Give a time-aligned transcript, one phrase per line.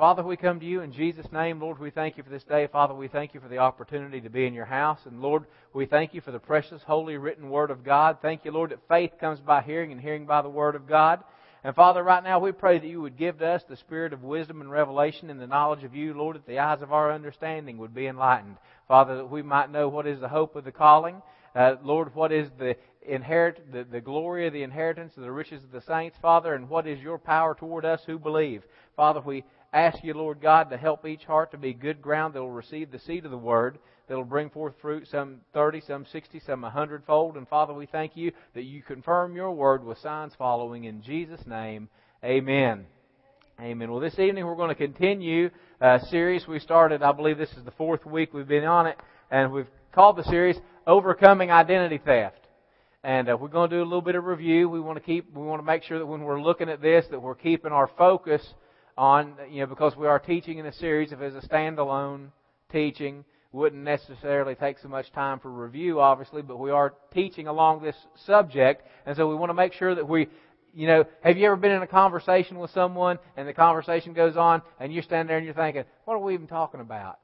[0.00, 1.60] Father, we come to you in Jesus' name.
[1.60, 2.66] Lord, we thank you for this day.
[2.68, 5.00] Father, we thank you for the opportunity to be in your house.
[5.04, 8.16] And Lord, we thank you for the precious, holy, written Word of God.
[8.22, 11.22] Thank you, Lord, that faith comes by hearing and hearing by the Word of God.
[11.64, 14.22] And Father, right now we pray that you would give to us the spirit of
[14.22, 17.76] wisdom and revelation and the knowledge of you, Lord, that the eyes of our understanding
[17.76, 18.56] would be enlightened.
[18.88, 21.20] Father, that we might know what is the hope of the calling.
[21.54, 25.64] Uh, Lord, what is the inherit the, the glory of the inheritance of the riches
[25.64, 28.62] of the saints, Father, and what is your power toward us who believe.
[28.96, 32.42] Father, we ask you, Lord God, to help each heart to be good ground that
[32.42, 33.78] will receive the seed of the word,
[34.08, 37.36] that will bring forth fruit, some 30, some 60, some 100 fold.
[37.36, 40.84] And Father, we thank you that you confirm your word with signs following.
[40.84, 41.88] In Jesus' name,
[42.24, 42.86] amen.
[43.60, 43.90] Amen.
[43.90, 45.50] Well, this evening we're going to continue
[45.82, 47.02] a series we started.
[47.02, 48.98] I believe this is the fourth week we've been on it,
[49.30, 50.56] and we've called the series
[50.86, 52.40] "Overcoming Identity Theft."
[53.04, 54.68] And uh, we're going to do a little bit of review.
[54.68, 57.04] We want to keep, we want to make sure that when we're looking at this,
[57.10, 58.42] that we're keeping our focus
[58.96, 62.28] on, you know, because we are teaching in a series, if it's a standalone
[62.70, 67.82] teaching, wouldn't necessarily take so much time for review, obviously, but we are teaching along
[67.82, 70.28] this subject, and so we want to make sure that we,
[70.72, 74.36] you know, have you ever been in a conversation with someone and the conversation goes
[74.36, 77.18] on and you stand there and you're thinking, what are we even talking about?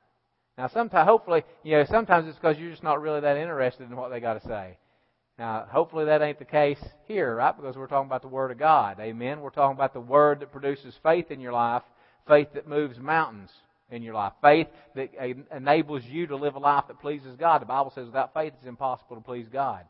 [0.59, 3.97] Now, sometimes, hopefully, you know, sometimes it's because you're just not really that interested in
[3.97, 4.79] what they got to say.
[5.39, 7.55] Now, hopefully that ain't the case here, right?
[7.55, 8.98] Because we're talking about the Word of God.
[9.01, 9.41] Amen.
[9.41, 11.83] We're talking about the Word that produces faith in your life,
[12.27, 13.51] faith that moves mountains
[13.91, 15.11] in your life, faith that
[15.55, 17.61] enables you to live a life that pleases God.
[17.61, 19.84] The Bible says without faith it's impossible to please God.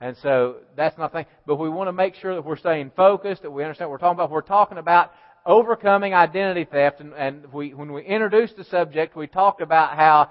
[0.00, 1.26] And so that's not thing.
[1.46, 4.06] But we want to make sure that we're staying focused, that we understand what we're
[4.06, 4.30] talking about.
[4.30, 5.12] We're talking about
[5.44, 7.00] overcoming identity theft.
[7.00, 10.30] And, and we, when we introduced the subject, we talked about how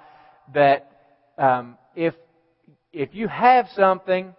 [0.53, 0.91] that
[1.37, 2.13] um, if
[2.93, 4.33] if you have something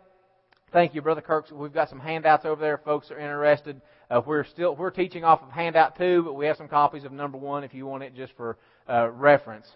[0.77, 1.47] Thank you, Brother Kirk.
[1.51, 2.77] We've got some handouts over there.
[2.77, 3.81] Folks are interested.
[4.11, 7.13] Uh, we're still we're teaching off of handout two, but we have some copies of
[7.13, 9.67] number one if you want it just for uh, reference.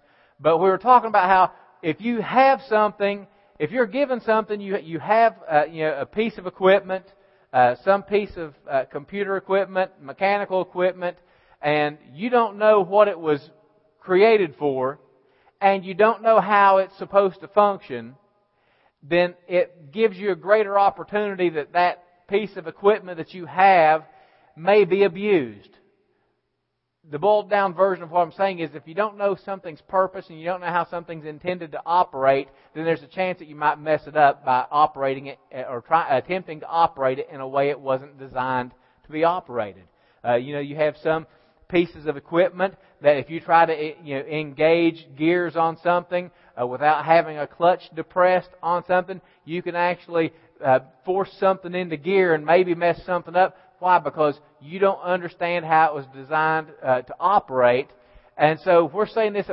[0.40, 3.26] But we were talking about how if you have something,
[3.58, 7.06] if you're given something, you you have uh, you know a piece of equipment,
[7.54, 11.16] uh, some piece of uh, computer equipment, mechanical equipment,
[11.62, 13.40] and you don't know what it was
[14.00, 15.00] created for,
[15.62, 18.16] and you don't know how it's supposed to function
[19.02, 24.04] then it gives you a greater opportunity that that piece of equipment that you have
[24.56, 25.76] may be abused.
[27.10, 30.26] The boiled down version of what I'm saying is if you don't know something's purpose
[30.28, 33.56] and you don't know how something's intended to operate, then there's a chance that you
[33.56, 37.48] might mess it up by operating it or try, attempting to operate it in a
[37.48, 38.72] way it wasn't designed
[39.04, 39.84] to be operated.
[40.24, 41.26] Uh, you know, you have some
[41.70, 46.66] pieces of equipment that if you try to you know, engage gears on something uh,
[46.66, 50.32] without having a clutch depressed on something, you can actually
[50.64, 53.56] uh, force something into gear and maybe mess something up.
[53.78, 53.98] Why?
[53.98, 57.88] Because you don't understand how it was designed uh, to operate.
[58.36, 59.46] And so we're saying this,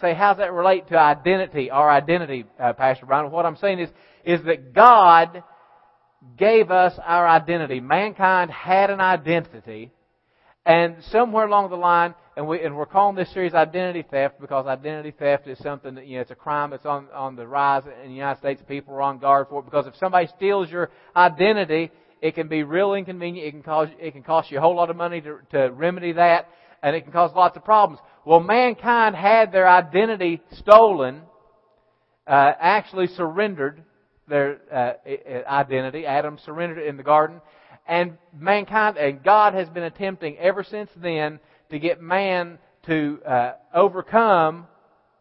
[0.00, 3.30] say, how's that relate to identity, our identity, uh, Pastor Bryan?
[3.30, 3.90] What I'm saying is,
[4.24, 5.42] is that God
[6.38, 7.80] gave us our identity.
[7.80, 9.92] Mankind had an identity
[10.66, 14.66] and somewhere along the line, and, we, and we're calling this series identity theft because
[14.66, 17.82] identity theft is something that, you know, it's a crime that's on, on the rise
[18.02, 18.62] in the United States.
[18.66, 21.90] People are on guard for it because if somebody steals your identity,
[22.22, 23.46] it can be real inconvenient.
[23.46, 26.12] It can cause, it can cost you a whole lot of money to, to remedy
[26.12, 26.48] that,
[26.82, 28.00] and it can cause lots of problems.
[28.24, 31.20] Well, mankind had their identity stolen,
[32.26, 33.84] uh, actually surrendered
[34.26, 34.94] their uh,
[35.46, 36.06] identity.
[36.06, 37.42] Adam surrendered it in the garden,
[37.86, 41.38] and mankind and God has been attempting ever since then
[41.70, 44.66] to get man to uh, overcome.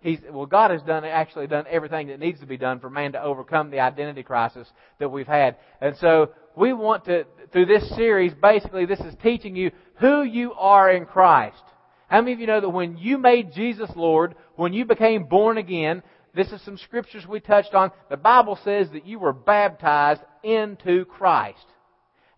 [0.01, 3.13] He's, well, God has done actually done everything that needs to be done for man
[3.13, 4.67] to overcome the identity crisis
[4.99, 5.55] that we've had.
[5.79, 10.53] And so we want to, through this series, basically this is teaching you who you
[10.53, 11.63] are in Christ.
[12.07, 15.57] How many of you know that when you made Jesus Lord, when you became born
[15.57, 16.03] again,
[16.35, 17.91] this is some scriptures we touched on.
[18.09, 21.65] The Bible says that you were baptized into Christ.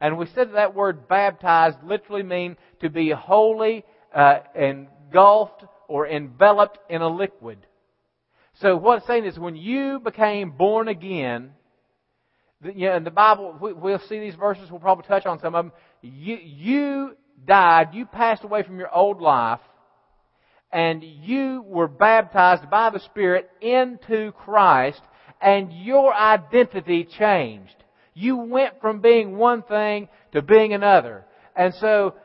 [0.01, 6.79] And we said that, word baptized literally means to be wholly uh, engulfed or enveloped
[6.90, 7.59] in a liquid.
[8.55, 11.52] So what it's saying is when you became born again,
[12.64, 15.66] you know, in the Bible, we'll see these verses, we'll probably touch on some of
[15.66, 15.73] them.
[16.02, 19.59] You, you died, you passed away from your old life,
[20.72, 25.02] and you were baptized by the Spirit into Christ,
[25.41, 27.75] and your identity changed.
[28.16, 31.26] You went from being one thing to being another.
[31.56, 32.16] And so,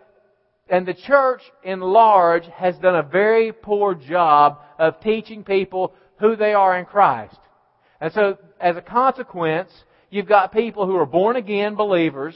[0.69, 6.37] and the church in large has done a very poor job of teaching people who
[6.37, 7.39] they are in Christ.
[8.01, 9.71] And so, as a consequence,
[10.09, 12.35] you've got people who are born again believers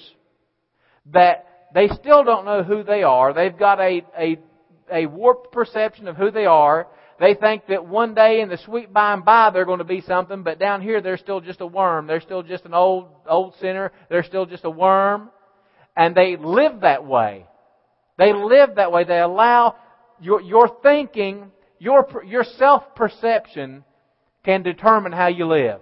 [1.12, 3.32] that they still don't know who they are.
[3.32, 4.38] They've got a, a
[4.90, 6.88] a warped perception of who they are.
[7.20, 10.00] They think that one day in the sweet by and by they're going to be
[10.00, 12.06] something, but down here they're still just a worm.
[12.06, 13.92] They're still just an old, old sinner.
[14.10, 15.30] They're still just a worm.
[15.96, 17.46] And they live that way.
[18.18, 19.04] They live that way.
[19.04, 19.76] They allow
[20.20, 23.84] your, your thinking, your, your self-perception
[24.44, 25.80] can determine how you live.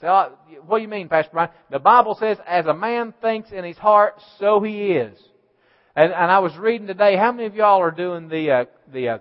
[0.00, 0.32] So,
[0.66, 1.50] what do you mean, Pastor Bryan?
[1.70, 5.18] The Bible says, as a man thinks in his heart, so he is.
[5.96, 9.08] And, and I was reading today, how many of y'all are doing the, uh, the,
[9.08, 9.18] uh,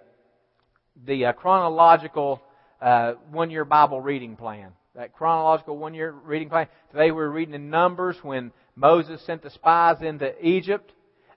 [1.05, 2.41] the uh, chronological
[2.81, 4.71] uh, one-year Bible reading plan?
[4.95, 6.67] That chronological one-year reading plan.
[6.91, 10.91] Today we're reading in Numbers when Moses sent the spies into Egypt,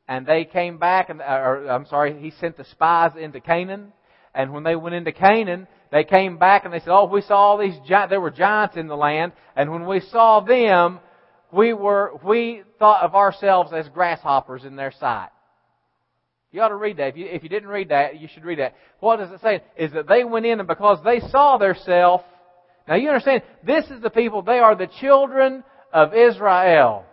[0.08, 3.92] and they came back, and or, I'm sorry, he sent the spies into Canaan,
[4.34, 7.36] and when they went into Canaan, they came back and they said, "Oh, we saw
[7.36, 8.10] all these giants.
[8.10, 11.00] There were giants in the land, and when we saw them,
[11.52, 15.30] we were we thought of ourselves as grasshoppers in their sight."
[16.52, 17.08] You ought to read that.
[17.08, 18.75] If you, if you didn't read that, you should read that.
[18.99, 19.62] What does it say?
[19.76, 22.23] Is that they went in and because they saw their self.
[22.88, 25.62] Now you understand, this is the people, they are the children
[25.93, 27.05] of Israel.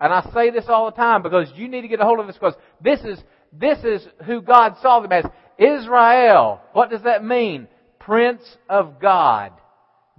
[0.00, 2.26] And I say this all the time because you need to get a hold of
[2.26, 3.18] this because this is,
[3.52, 5.24] this is who God saw them as.
[5.58, 6.60] Israel.
[6.72, 7.66] What does that mean?
[7.98, 9.52] Prince of God.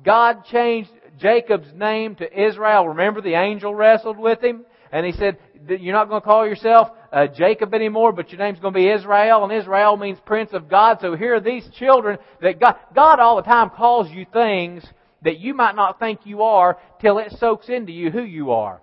[0.03, 2.89] God changed Jacob's name to Israel.
[2.89, 4.65] Remember the angel wrestled with him?
[4.91, 5.37] And he said,
[5.67, 8.89] you're not going to call yourself uh, Jacob anymore, but your name's going to be
[8.89, 10.97] Israel, and Israel means Prince of God.
[11.01, 14.83] So here are these children that God, God all the time calls you things
[15.21, 18.81] that you might not think you are till it soaks into you who you are.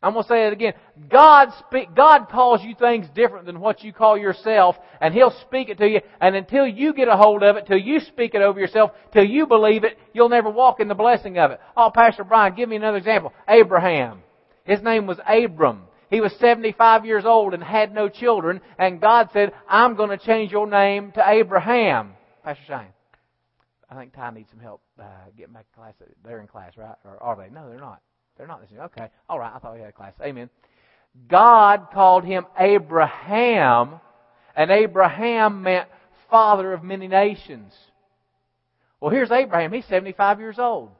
[0.00, 0.74] I'm going to say it again.
[1.08, 5.70] God speak, God calls you things different than what you call yourself, and He'll speak
[5.70, 8.42] it to you, and until you get a hold of it, till you speak it
[8.42, 11.60] over yourself, till you believe it, you'll never walk in the blessing of it.
[11.76, 13.32] Oh, Pastor Bryan, give me another example.
[13.48, 14.22] Abraham.
[14.64, 15.84] His name was Abram.
[16.10, 20.24] He was 75 years old and had no children, and God said, I'm going to
[20.24, 22.12] change your name to Abraham.
[22.44, 22.92] Pastor Shane.
[23.90, 25.04] I think Ty needs some help uh,
[25.36, 25.94] getting back to class.
[26.24, 26.94] They're in class, right?
[27.04, 27.52] Or are they?
[27.52, 28.00] No, they're not.
[28.38, 28.80] They're not listening.
[28.82, 29.08] Okay.
[29.28, 29.52] All right.
[29.54, 30.14] I thought we had a class.
[30.22, 30.48] Amen.
[31.28, 34.00] God called him Abraham,
[34.54, 35.88] and Abraham meant
[36.30, 37.74] father of many nations.
[39.00, 39.72] Well, here's Abraham.
[39.72, 40.90] He's 75 years old.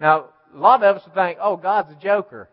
[0.00, 2.48] Now, a lot of us would think, oh, God's a joker.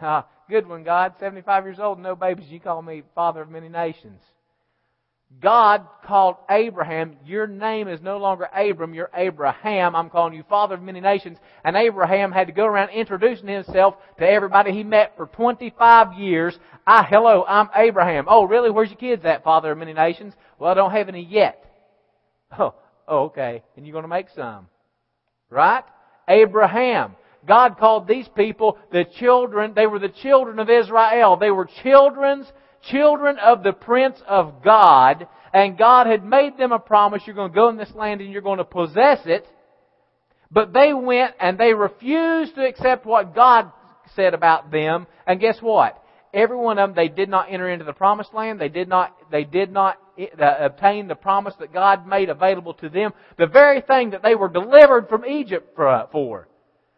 [0.00, 1.14] Uh, good one, God.
[1.20, 2.46] 75 years old, no babies.
[2.48, 4.20] You call me father of many nations.
[5.40, 9.96] God called Abraham, your name is no longer Abram, you're Abraham.
[9.96, 11.38] I'm calling you father of many nations.
[11.64, 16.56] And Abraham had to go around introducing himself to everybody he met for 25 years.
[16.86, 18.26] I, hello, I'm Abraham.
[18.28, 18.70] Oh, really?
[18.70, 20.34] Where's your kids at, father of many nations?
[20.58, 21.58] Well, I don't have any yet.
[22.58, 22.74] Oh,
[23.08, 23.62] oh okay.
[23.76, 24.68] And you're going to make some.
[25.48, 25.84] Right?
[26.28, 27.16] Abraham.
[27.46, 31.36] God called these people the children, they were the children of Israel.
[31.36, 32.46] They were children's
[32.90, 37.50] children of the Prince of God, and God had made them a promise, you're going
[37.50, 39.46] to go in this land and you're going to possess it.
[40.50, 43.72] But they went and they refused to accept what God
[44.14, 45.98] said about them, and guess what?
[46.34, 48.58] Every one of them, they did not enter into the promised land.
[48.58, 49.98] They did not, they did not
[50.38, 53.12] obtain the promise that God made available to them.
[53.36, 56.48] The very thing that they were delivered from Egypt for.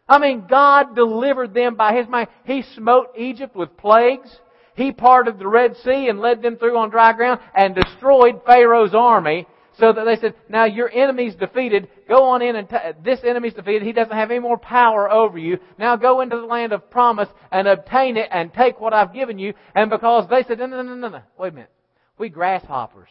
[0.07, 2.29] I mean, God delivered them by His might.
[2.45, 4.29] He smote Egypt with plagues.
[4.75, 8.93] He parted the Red Sea and led them through on dry ground and destroyed Pharaoh's
[8.93, 9.47] army
[9.79, 11.89] so that they said, now your enemy's defeated.
[12.07, 13.83] Go on in and t- this enemy's defeated.
[13.83, 15.59] He doesn't have any more power over you.
[15.77, 19.39] Now go into the land of promise and obtain it and take what I've given
[19.39, 19.53] you.
[19.73, 21.21] And because they said, no, no, no, no, no.
[21.37, 21.71] Wait a minute.
[22.17, 23.09] We grasshoppers.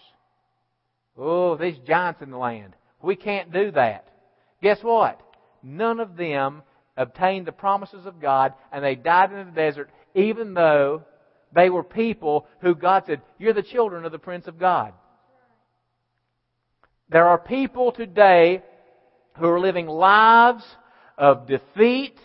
[1.16, 2.74] Oh, these giants in the land.
[3.02, 4.08] We can't do that.
[4.62, 5.20] Guess what?
[5.62, 6.62] None of them
[6.96, 11.02] obtained the promises of God and they died in the desert even though
[11.54, 14.92] they were people who God said, You're the children of the Prince of God.
[17.08, 18.62] There are people today
[19.38, 20.64] who are living lives
[21.16, 22.18] of defeat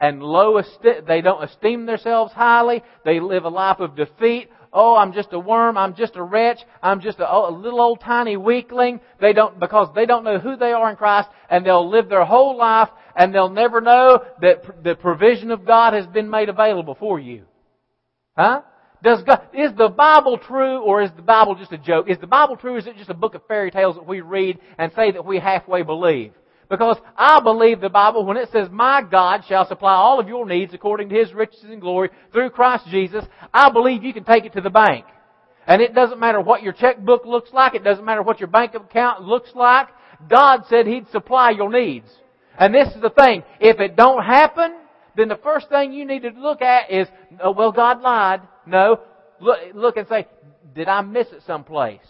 [0.00, 1.04] and low esteem.
[1.06, 2.82] They don't esteem themselves highly.
[3.04, 4.50] They live a life of defeat.
[4.72, 5.78] Oh, I'm just a worm.
[5.78, 6.58] I'm just a wretch.
[6.82, 9.00] I'm just a, a little old tiny weakling.
[9.20, 12.24] They don't, because they don't know who they are in Christ and they'll live their
[12.24, 16.96] whole life and they'll never know that the provision of God has been made available
[16.96, 17.44] for you.
[18.36, 18.62] Huh?
[19.02, 22.08] Does God, is the Bible true or is the Bible just a joke?
[22.08, 24.22] Is the Bible true or is it just a book of fairy tales that we
[24.22, 26.32] read and say that we halfway believe?
[26.70, 30.46] Because I believe the Bible when it says, My God shall supply all of your
[30.46, 34.46] needs according to His riches and glory through Christ Jesus, I believe you can take
[34.46, 35.04] it to the bank.
[35.66, 38.74] And it doesn't matter what your checkbook looks like, it doesn't matter what your bank
[38.74, 39.88] account looks like,
[40.28, 42.08] God said He'd supply your needs.
[42.58, 44.74] And this is the thing, if it don't happen,
[45.16, 47.08] then the first thing you need to look at is,
[47.42, 48.42] oh, well, God lied.
[48.66, 49.00] No.
[49.40, 50.26] Look, look and say,
[50.74, 52.00] did I miss it someplace?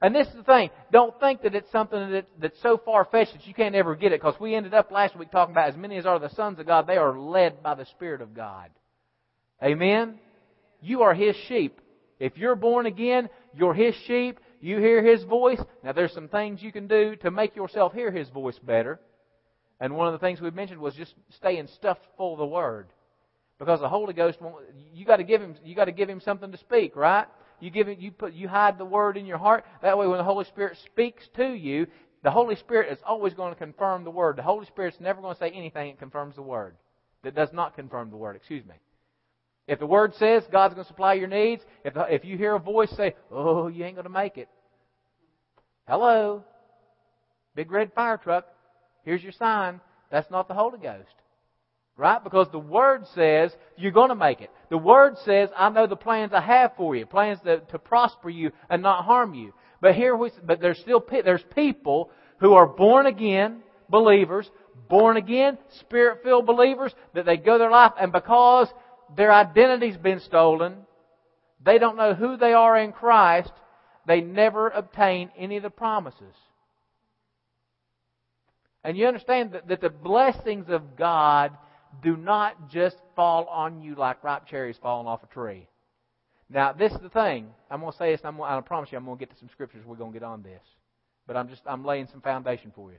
[0.00, 0.70] And this is the thing.
[0.92, 4.20] Don't think that it's something that, that's so far-fetched that you can't ever get it,
[4.20, 6.66] because we ended up last week talking about as many as are the sons of
[6.66, 8.70] God, they are led by the Spirit of God.
[9.62, 10.20] Amen?
[10.80, 11.80] You are His sheep.
[12.20, 14.38] If you're born again, you're His sheep.
[14.60, 15.60] You hear His voice.
[15.82, 19.00] Now there's some things you can do to make yourself hear His voice better.
[19.80, 22.88] And one of the things we mentioned was just staying stuffed full of the Word.
[23.58, 24.56] Because the Holy Ghost, won't
[24.92, 27.26] you got to give him, you got to give him something to speak, right?
[27.60, 29.64] You give it, you put, you hide the Word in your heart.
[29.82, 31.86] That way, when the Holy Spirit speaks to you,
[32.22, 34.36] the Holy Spirit is always going to confirm the Word.
[34.36, 36.76] The Holy Spirit's never going to say anything that confirms the Word.
[37.24, 38.36] That does not confirm the Word.
[38.36, 38.74] Excuse me.
[39.66, 42.54] If the Word says God's going to supply your needs, if, the, if you hear
[42.54, 44.48] a voice say, "Oh, you ain't going to make it,"
[45.86, 46.44] hello,
[47.54, 48.46] big red fire truck.
[49.08, 49.80] Here's your sign.
[50.10, 51.14] That's not the Holy Ghost.
[51.96, 52.22] Right?
[52.22, 54.50] Because the Word says you're going to make it.
[54.68, 57.06] The Word says, I know the plans I have for you.
[57.06, 59.54] Plans to, to prosper you and not harm you.
[59.80, 62.10] But here we, but there's still, there's people
[62.40, 64.50] who are born again believers,
[64.90, 68.68] born again, spirit filled believers, that they go their life and because
[69.16, 70.74] their identity's been stolen,
[71.64, 73.52] they don't know who they are in Christ,
[74.06, 76.34] they never obtain any of the promises.
[78.88, 81.52] And you understand that, that the blessings of God
[82.02, 85.68] do not just fall on you like ripe cherries falling off a tree.
[86.48, 87.48] Now, this is the thing.
[87.70, 89.38] I'm going to say this, and I'm I promise you I'm going to get to
[89.38, 89.84] some scriptures.
[89.84, 90.62] We're going to get on this.
[91.26, 92.96] But I'm just, I'm laying some foundation for you.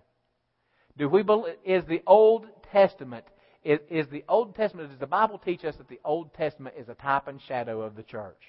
[0.96, 3.26] Do we believe, is the Old Testament,
[3.64, 6.88] is, is the Old Testament, does the Bible teach us that the Old Testament is
[6.90, 8.44] a type and shadow of the church?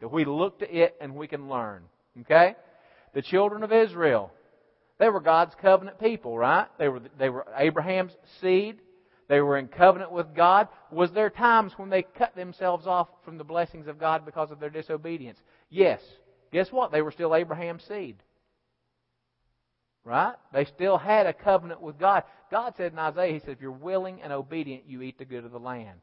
[0.00, 1.84] That we look to it and we can learn.
[2.22, 2.56] Okay?
[3.14, 4.32] The children of Israel,
[4.98, 6.68] they were God's covenant people, right?
[6.78, 8.80] They were, they were Abraham's seed.
[9.28, 10.68] They were in covenant with God.
[10.90, 14.60] Was there times when they cut themselves off from the blessings of God because of
[14.60, 15.38] their disobedience?
[15.68, 16.00] Yes.
[16.52, 16.92] Guess what?
[16.92, 18.16] They were still Abraham's seed.
[20.04, 20.34] Right?
[20.52, 22.22] They still had a covenant with God.
[22.50, 25.44] God said in Isaiah, He said, if you're willing and obedient, you eat the good
[25.44, 25.98] of the land.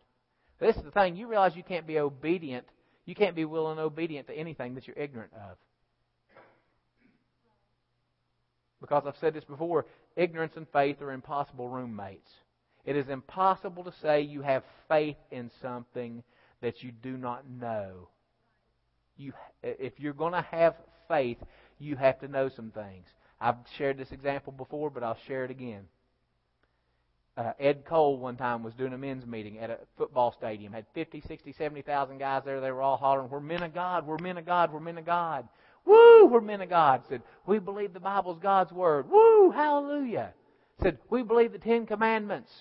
[0.60, 1.16] This is the thing.
[1.16, 2.68] You realize you can't be obedient.
[3.06, 5.58] You can't be willing and obedient to anything that you're ignorant of.
[8.84, 9.86] Because I've said this before,
[10.18, 12.30] ignorance and faith are impossible roommates.
[12.84, 16.22] It is impossible to say you have faith in something
[16.62, 18.10] that you do not know.
[19.16, 19.32] You,
[19.64, 20.76] if you're going to have
[21.08, 21.38] faith,
[21.80, 23.08] you have to know some things.
[23.40, 25.86] I've shared this example before, but I'll share it again.
[27.38, 30.74] Uh, Ed Cole one time was doing a men's meeting at a football stadium.
[30.74, 32.60] Had 50, 60, 70,000 guys there.
[32.60, 34.06] They were all hollering, "We're men of God.
[34.06, 34.74] We're men of God.
[34.74, 35.48] We're men of God."
[35.86, 37.04] Woo, we're men of God.
[37.10, 39.10] Said, we believe the Bible's God's Word.
[39.10, 40.34] Woo, hallelujah.
[40.82, 42.52] Said, we believe the Ten Commandments.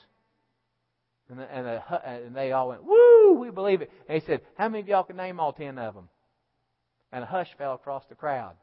[1.30, 3.90] And, the, and, uh, the, uh, and they all went, woo, we believe it.
[4.08, 6.08] And he said, how many of y'all can name all ten of them?
[7.10, 8.54] And a hush fell across the crowd.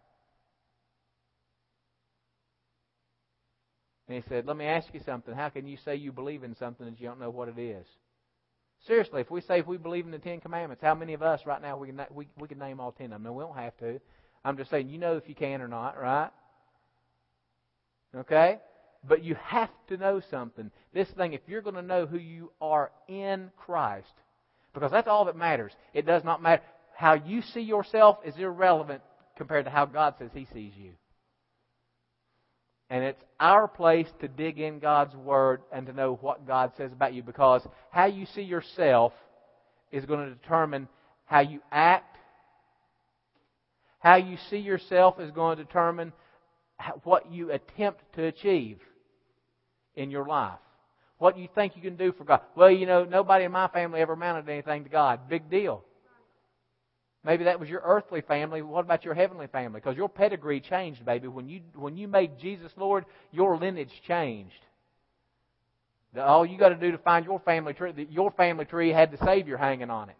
[4.08, 5.34] And he said, let me ask you something.
[5.34, 7.86] How can you say you believe in something that you don't know what it is?
[8.88, 11.46] Seriously, if we say if we believe in the Ten Commandments, how many of us
[11.46, 13.24] right now we can we, we can name all ten of them?
[13.24, 14.00] No, we don't have to.
[14.44, 16.32] I'm just saying, you know if you can or not, right?
[18.16, 18.60] Okay?
[19.08, 20.72] But you have to know something.
[20.94, 24.14] This thing, if you're going to know who you are in Christ,
[24.74, 25.72] because that's all that matters.
[25.94, 26.62] It does not matter.
[26.96, 29.02] How you see yourself is irrelevant
[29.38, 30.92] compared to how God says He sees you.
[32.90, 36.92] And it's our place to dig in God's Word and to know what God says
[36.92, 39.14] about you because how you see yourself
[39.92, 40.88] is going to determine
[41.26, 42.09] how you act
[44.00, 46.14] how you see yourself is going to determine
[47.04, 48.80] what you attempt to achieve
[49.96, 50.60] in your life.
[51.18, 52.42] What you think you can do for God.
[52.56, 55.28] Well, you know, nobody in my family ever amounted to anything to God.
[55.30, 55.84] Big deal.
[57.26, 58.62] Maybe that was your earthly family.
[58.62, 59.82] What about your heavenly family?
[59.82, 61.28] Because your pedigree changed, baby.
[61.28, 64.66] When you when you made Jesus Lord, your lineage changed.
[66.18, 69.24] All you got to do to find your family tree, your family tree had the
[69.26, 70.16] Savior hanging on it.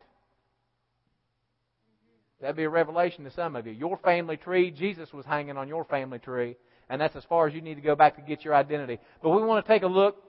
[2.42, 3.74] That'd be a revelation to some of you.
[3.74, 6.56] Your family tree, Jesus was hanging on your family tree,
[6.90, 9.00] and that's as far as you need to go back to get your identity.
[9.22, 10.24] But we want to take a look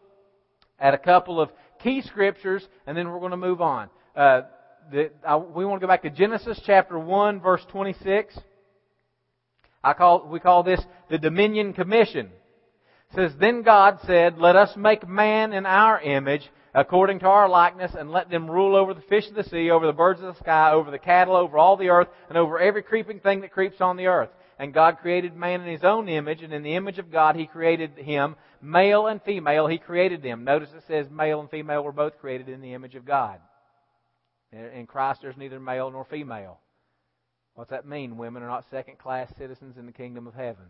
[0.79, 1.51] at a couple of
[1.83, 3.91] key scriptures, and then we're going to move on.
[4.17, 4.43] Uh,
[4.91, 8.37] the, I, we want to go back to Genesis chapter 1, verse 26.
[9.85, 12.27] I call, we call this the Dominion Commission.
[13.13, 16.43] It says, Then God said, Let us make man in our image
[16.75, 19.87] according to our likeness, and let them rule over the fish of the sea, over
[19.87, 22.83] the birds of the sky, over the cattle, over all the earth, and over every
[22.83, 24.31] creeping thing that creeps on the earth.
[24.59, 27.47] And God created man in his own image, and in the image of God he
[27.47, 30.45] created him, male and female, he created them.
[30.45, 33.41] Notice it says male and female were both created in the image of God.
[34.53, 36.59] In Christ, there's neither male nor female.
[37.55, 38.17] What's that mean?
[38.17, 40.65] Women are not second class citizens in the kingdom of heaven.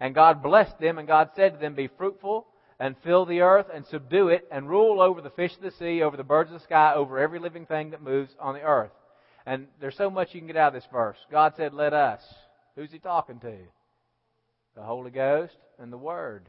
[0.00, 2.46] And God blessed them, and God said to them, Be fruitful
[2.80, 6.02] and fill the earth and subdue it and rule over the fish of the sea,
[6.02, 8.92] over the birds of the sky, over every living thing that moves on the earth.
[9.46, 11.16] And there's so much you can get out of this verse.
[11.30, 12.22] God said, Let us.
[12.76, 13.56] Who's he talking to?
[14.76, 16.48] The Holy Ghost and the Word.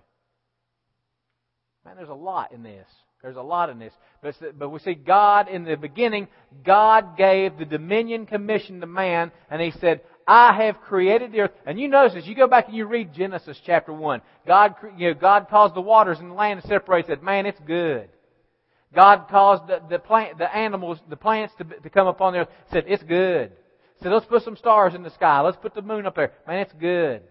[1.86, 2.88] Man, there's a lot in this.
[3.22, 3.94] There's a lot in this.
[4.22, 6.28] But, but we see God in the beginning,
[6.64, 11.52] God gave the dominion commission to man, and He said, I have created the earth.
[11.66, 15.08] And you notice as you go back and you read Genesis chapter 1, God, you
[15.08, 18.10] know, God caused the waters and the land to separate, said, man, it's good.
[18.94, 22.48] God caused the, the plant, the animals, the plants to, to come upon the earth,
[22.72, 23.54] said, it's good.
[24.04, 25.42] Said, let's put some stars in the sky.
[25.42, 26.34] Let's put the moon up there.
[26.48, 27.24] Man, it's good.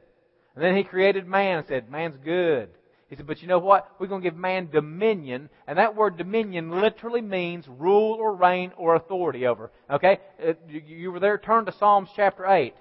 [0.57, 2.69] And then He created man and said, man's good.
[3.11, 3.93] He said, but you know what?
[4.01, 8.73] We're going to give man dominion, and that word dominion literally means rule or reign
[8.77, 9.71] or authority over.
[9.89, 10.19] Okay?
[10.45, 12.75] Uh, you were there, turn to Psalms chapter 8.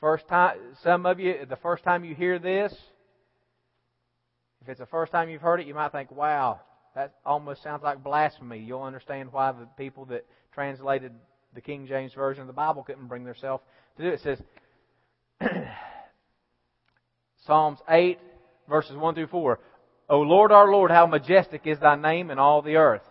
[0.00, 2.72] First time, some of you, the first time you hear this,
[4.62, 6.60] if it's the first time you've heard it, you might think, wow,
[6.94, 8.58] that almost sounds like blasphemy.
[8.58, 11.12] You'll understand why the people that translated
[11.54, 13.62] the King James Version of the Bible couldn't bring themselves
[13.96, 14.14] to do it.
[14.14, 14.20] It
[15.40, 15.50] says,
[17.46, 18.18] Psalms 8,
[18.68, 19.58] verses 1 through 4.
[20.10, 23.02] O Lord, our Lord, how majestic is thy name in all the earth,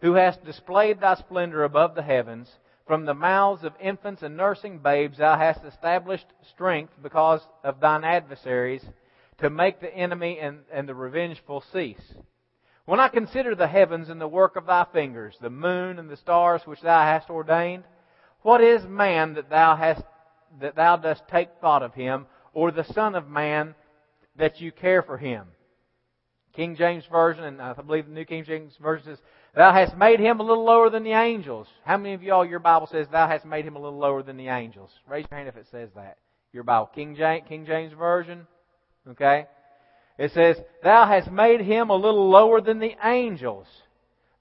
[0.00, 2.50] who hast displayed thy splendor above the heavens.
[2.86, 8.04] From the mouths of infants and nursing babes thou hast established strength because of thine
[8.04, 8.84] adversaries,
[9.38, 12.14] to make the enemy and, and the revengeful cease.
[12.84, 16.16] When I consider the heavens and the work of thy fingers, the moon and the
[16.16, 17.84] stars which thou hast ordained,
[18.42, 20.02] what is man that thou hast
[20.60, 23.74] that thou dost take thought of him, or the son of man
[24.36, 25.48] that you care for him?
[26.54, 29.18] King James Version, and I believe the New King James Version says,
[29.56, 31.66] Thou hast made him a little lower than the angels.
[31.82, 34.36] How many of y'all, your Bible says, Thou hast made him a little lower than
[34.36, 34.90] the angels?
[35.08, 36.18] Raise your hand if it says that.
[36.52, 36.90] Your Bible.
[36.94, 38.46] King James, King James Version.
[39.08, 39.46] Okay?
[40.18, 43.66] It says, Thou hast made him a little lower than the angels.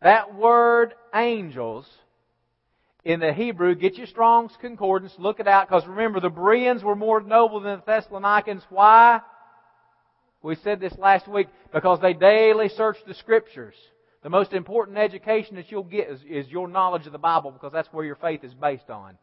[0.02, 1.88] That word angels
[3.06, 6.96] in the Hebrew, get your Strong's Concordance, look it out, because remember, the Bereans were
[6.96, 8.64] more noble than the Thessalonians.
[8.70, 9.22] Why?
[10.42, 13.76] We said this last week, because they daily searched the Scriptures.
[14.26, 17.72] The most important education that you'll get is, is your knowledge of the Bible because
[17.72, 19.20] that's where your faith is based on.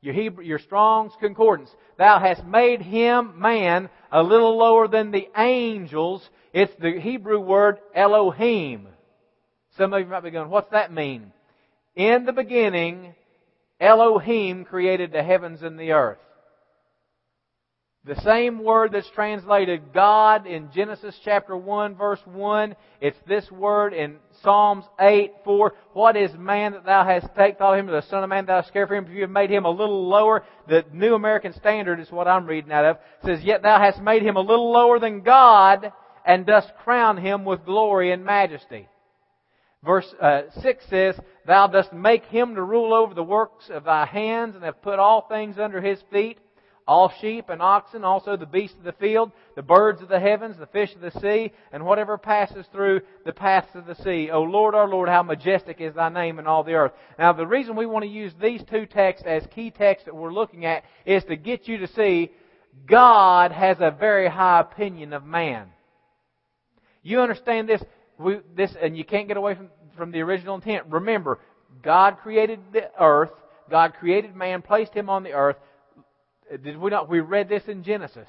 [0.00, 1.70] Your, Hebrew, your Strong's Concordance.
[1.98, 6.28] Thou hast made him, man, a little lower than the angels.
[6.52, 8.88] It's the Hebrew word Elohim.
[9.76, 11.30] Some of you might be going, what's that mean?
[11.94, 13.14] In the beginning,
[13.78, 16.18] Elohim created the heavens and the earth.
[18.04, 23.92] The same word that's translated God in Genesis chapter 1 verse 1, it's this word
[23.92, 25.74] in Psalms 8 4.
[25.92, 28.62] What is man that thou hast taken thought of him, the son of man thou
[28.62, 30.44] hast cared for him, if you have made him a little lower.
[30.66, 32.98] The New American Standard is what I'm reading out of.
[33.22, 35.92] Says, Yet thou hast made him a little lower than God,
[36.24, 38.88] and dost crown him with glory and majesty.
[39.84, 44.06] Verse uh, 6 says, Thou dost make him to rule over the works of thy
[44.06, 46.38] hands, and have put all things under his feet
[46.90, 50.56] all sheep and oxen, also the beasts of the field, the birds of the heavens,
[50.58, 54.28] the fish of the sea, and whatever passes through the paths of the sea.
[54.32, 56.90] O Lord, our Lord, how majestic is thy name in all the earth.
[57.16, 60.32] Now, the reason we want to use these two texts as key texts that we're
[60.32, 62.32] looking at is to get you to see
[62.86, 65.68] God has a very high opinion of man.
[67.04, 67.84] You understand this?
[68.18, 70.86] We, this, and you can't get away from, from the original intent.
[70.88, 71.38] Remember,
[71.84, 73.30] God created the earth.
[73.70, 75.54] God created man, placed him on the earth.
[76.50, 77.08] Did we not?
[77.08, 78.28] We read this in Genesis.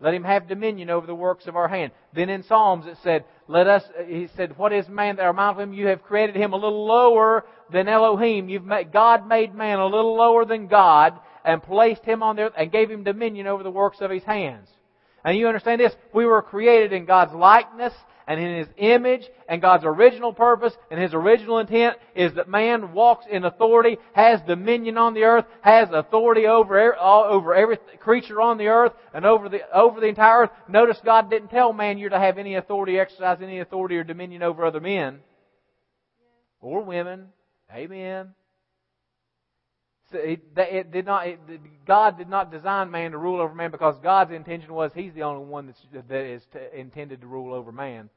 [0.00, 1.92] Let him have dominion over the works of our hand.
[2.14, 5.32] Then in Psalms it said, let us, uh, he said, what is man that are
[5.32, 5.74] mindful of him?
[5.74, 8.48] You have created him a little lower than Elohim.
[8.48, 12.42] You've made, God made man a little lower than God and placed him on the
[12.42, 14.68] earth and gave him dominion over the works of his hands.
[15.22, 15.94] And you understand this?
[16.14, 17.92] We were created in God's likeness
[18.30, 22.92] and in His image and God's original purpose and His original intent is that man
[22.92, 28.40] walks in authority, has dominion on the earth, has authority over, all, over every creature
[28.40, 30.50] on the earth and over the, over the entire earth.
[30.68, 34.44] Notice God didn't tell man you're to have any authority, exercise any authority or dominion
[34.44, 35.18] over other men
[36.60, 37.30] or women.
[37.74, 38.28] Amen.
[40.12, 40.54] It
[40.92, 41.40] did not, it,
[41.84, 45.22] God did not design man to rule over man because God's intention was He's the
[45.22, 48.08] only one that's, that is intended to rule over man.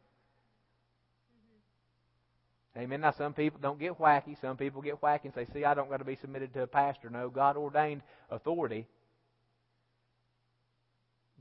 [2.76, 3.02] Amen.
[3.02, 4.40] Now, some people don't get wacky.
[4.42, 6.68] Some people get wacky and say, see, I don't got to be submitted to a
[6.68, 7.10] pastor.
[7.10, 8.88] No, God ordained authority.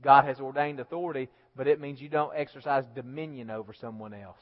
[0.01, 4.41] God has ordained authority, but it means you don't exercise dominion over someone else.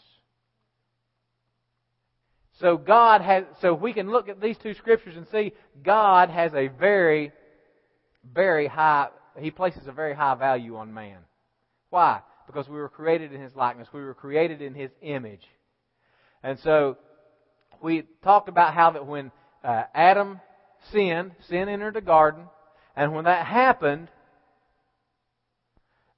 [2.60, 6.54] So God has, so we can look at these two scriptures and see God has
[6.54, 7.32] a very,
[8.34, 9.08] very high,
[9.40, 11.20] He places a very high value on man.
[11.90, 12.22] Why?
[12.48, 13.88] Because we were created in His likeness.
[13.94, 15.48] We were created in His image.
[16.44, 16.98] And so,
[17.82, 19.32] we talked about how that when
[19.64, 20.40] uh, Adam
[20.92, 22.46] sinned, sin entered the garden,
[22.96, 24.10] and when that happened,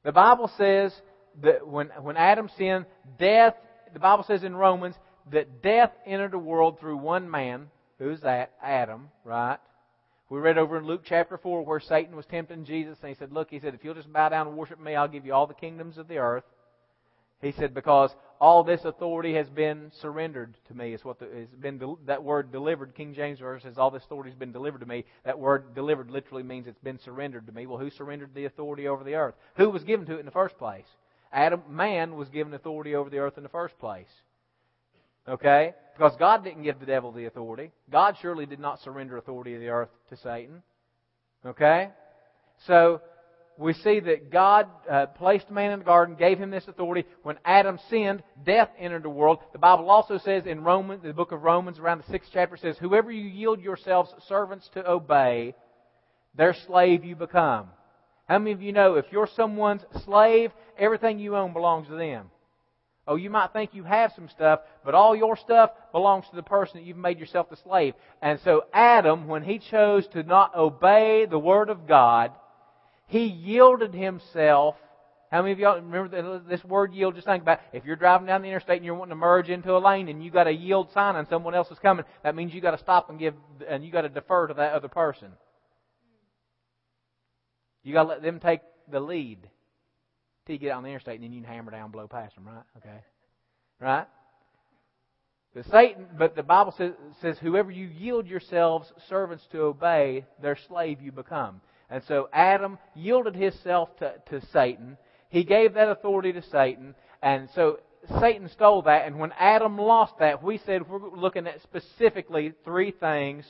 [0.03, 0.93] the Bible says
[1.41, 2.85] that when, when Adam sinned,
[3.17, 3.55] death,
[3.93, 4.95] the Bible says in Romans,
[5.31, 7.69] that death entered the world through one man.
[7.99, 8.53] Who's that?
[8.61, 9.59] Adam, right?
[10.29, 13.31] We read over in Luke chapter 4 where Satan was tempting Jesus and he said,
[13.31, 15.47] Look, he said, if you'll just bow down and worship me, I'll give you all
[15.47, 16.43] the kingdoms of the earth.
[17.41, 18.09] He said, because
[18.43, 20.93] all this authority has been surrendered to me.
[20.93, 22.93] Is what the, has been that word delivered.
[22.93, 25.05] King James verse says, all this authority has been delivered to me.
[25.23, 27.67] That word delivered literally means it's been surrendered to me.
[27.67, 29.35] Well, who surrendered the authority over the earth?
[29.55, 30.83] Who was given to it in the first place?
[31.31, 34.11] Adam, man was given authority over the earth in the first place.
[35.25, 35.73] Okay?
[35.95, 37.71] Because God didn't give the devil the authority.
[37.89, 40.61] God surely did not surrender authority of the earth to Satan.
[41.45, 41.91] Okay?
[42.67, 42.99] So,
[43.57, 47.07] we see that God uh, placed man in the garden, gave him this authority.
[47.21, 49.39] When Adam sinned, death entered the world.
[49.51, 52.77] The Bible also says in Romans, the book of Romans, around the sixth chapter, says,
[52.77, 55.55] "Whoever you yield yourselves servants to obey,
[56.35, 57.69] their slave you become."
[58.27, 62.31] How many of you know if you're someone's slave, everything you own belongs to them?
[63.05, 66.43] Oh, you might think you have some stuff, but all your stuff belongs to the
[66.43, 67.95] person that you've made yourself the slave.
[68.21, 72.31] And so Adam, when he chose to not obey the Word of God,
[73.13, 74.75] he yielded himself.
[75.31, 77.13] How many of y'all remember this word yield?
[77.13, 77.77] Just think about it.
[77.77, 80.23] if you're driving down the interstate and you're wanting to merge into a lane and
[80.23, 82.79] you got a yield sign and someone else is coming, that means you got to
[82.79, 83.35] stop and give
[83.69, 85.29] and you got to defer to that other person.
[87.83, 89.47] You got to let them take the lead
[90.47, 92.47] till you get on the interstate and then you can hammer down, blow past them,
[92.47, 92.63] right?
[92.77, 92.99] Okay,
[93.79, 94.07] right?
[95.53, 100.57] The Satan, but the Bible says, says, whoever you yield yourselves servants to obey, their
[100.67, 101.61] slave you become.
[101.93, 104.97] And so Adam yielded himself to, to Satan.
[105.29, 106.95] He gave that authority to Satan.
[107.21, 107.81] And so
[108.19, 109.05] Satan stole that.
[109.05, 113.45] And when Adam lost that, we said we're looking at specifically three things,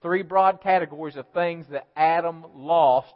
[0.00, 3.14] three broad categories of things that Adam lost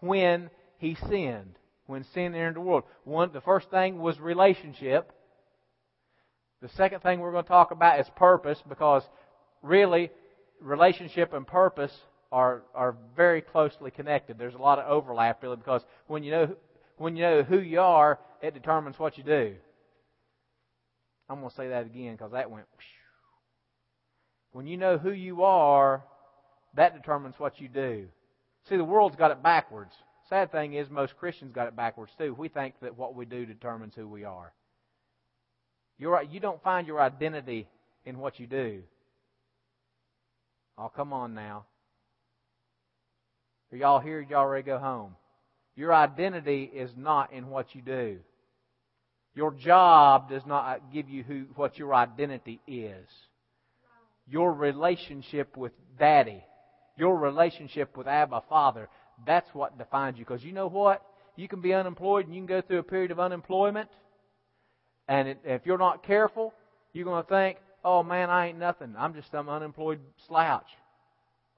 [0.00, 2.84] when he sinned, when sin entered the world.
[3.04, 5.12] One, the first thing was relationship.
[6.60, 9.02] The second thing we're going to talk about is purpose because
[9.62, 10.10] really
[10.60, 11.92] relationship and purpose
[12.32, 14.38] are are very closely connected.
[14.38, 16.56] There's a lot of overlap really because when you know
[16.96, 19.54] when you know who you are, it determines what you do.
[21.28, 22.66] I'm going to say that again because that went.
[24.52, 26.02] When you know who you are,
[26.74, 28.06] that determines what you do.
[28.68, 29.94] See, the world's got it backwards.
[30.28, 32.34] Sad thing is, most Christians got it backwards too.
[32.34, 34.52] We think that what we do determines who we are.
[35.98, 37.68] You're, you don't find your identity
[38.04, 38.82] in what you do.
[40.76, 41.66] Oh, come on now.
[43.72, 44.20] Are y'all here?
[44.20, 45.14] Y'all ready to go home?
[45.76, 48.18] Your identity is not in what you do.
[49.34, 53.06] Your job does not give you who, what your identity is.
[54.26, 56.42] Your relationship with Daddy,
[56.96, 58.88] your relationship with Abba Father,
[59.24, 60.24] that's what defines you.
[60.24, 61.02] Because you know what?
[61.36, 63.88] You can be unemployed and you can go through a period of unemployment.
[65.06, 66.52] And it, if you're not careful,
[66.92, 68.94] you're going to think, oh man, I ain't nothing.
[68.98, 70.66] I'm just some unemployed slouch.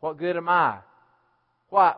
[0.01, 0.79] What good am I?
[1.72, 1.94] Why?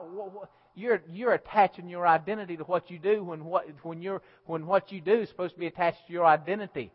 [0.77, 4.93] You're you're attaching your identity to what you do when what when you're when what
[4.93, 6.93] you do is supposed to be attached to your identity,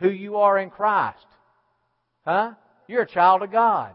[0.00, 1.24] who you are in Christ,
[2.26, 2.52] huh?
[2.86, 3.94] You're a child of God.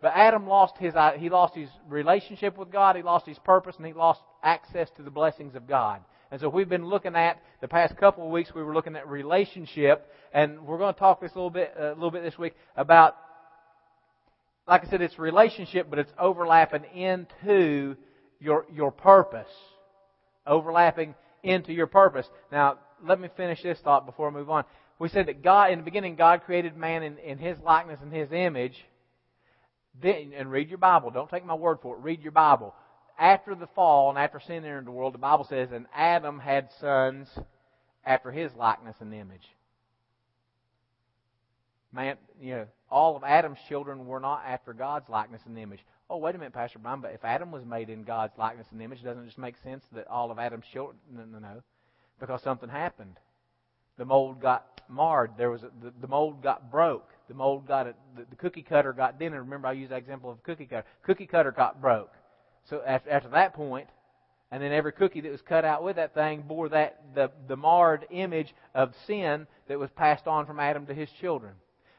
[0.00, 3.74] But Adam lost his uh, he lost his relationship with God, he lost his purpose,
[3.78, 6.00] and he lost access to the blessings of God.
[6.30, 8.54] And so we've been looking at the past couple of weeks.
[8.54, 11.94] We were looking at relationship, and we're going to talk this a little bit a
[11.94, 13.16] little bit this week about
[14.68, 17.96] like I said, it's relationship, but it's overlapping into
[18.38, 19.48] your, your purpose.
[20.46, 22.26] Overlapping into your purpose.
[22.52, 24.64] Now, let me finish this thought before I move on.
[24.98, 28.12] We said that God, in the beginning, God created man in, in His likeness and
[28.12, 28.74] His image.
[30.00, 31.10] Then, and read your Bible.
[31.10, 32.02] Don't take my word for it.
[32.02, 32.74] Read your Bible.
[33.18, 36.68] After the fall and after sin entered the world, the Bible says, and Adam had
[36.78, 37.26] sons
[38.04, 39.48] after his likeness and image.
[41.92, 45.84] Man, you know, all of Adam's children were not after God's likeness and image.
[46.10, 48.80] Oh, wait a minute, Pastor Bryan, but if Adam was made in God's likeness and
[48.80, 50.96] image, doesn't it just make sense that all of Adam's children?
[51.14, 51.62] No, no, no.
[52.18, 53.18] Because something happened.
[53.98, 55.32] The mold got marred.
[55.36, 57.10] There was a, the, the mold got broke.
[57.28, 59.40] The mold got a, the, the cookie cutter got dented.
[59.40, 60.86] Remember, I used that example of cookie cutter.
[61.02, 62.12] Cookie cutter got broke.
[62.70, 63.88] So after, after that point,
[64.50, 67.56] and then every cookie that was cut out with that thing bore that the the
[67.56, 71.52] marred image of sin that was passed on from Adam to his children.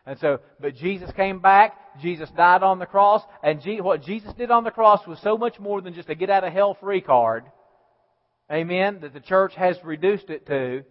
[0.09, 4.49] And so, but Jesus came back, Jesus died on the cross, and what Jesus did
[4.49, 6.99] on the cross was so much more than just a get out of hell free
[6.99, 7.43] card.
[8.51, 9.01] Amen.
[9.01, 10.83] That the church has reduced it to.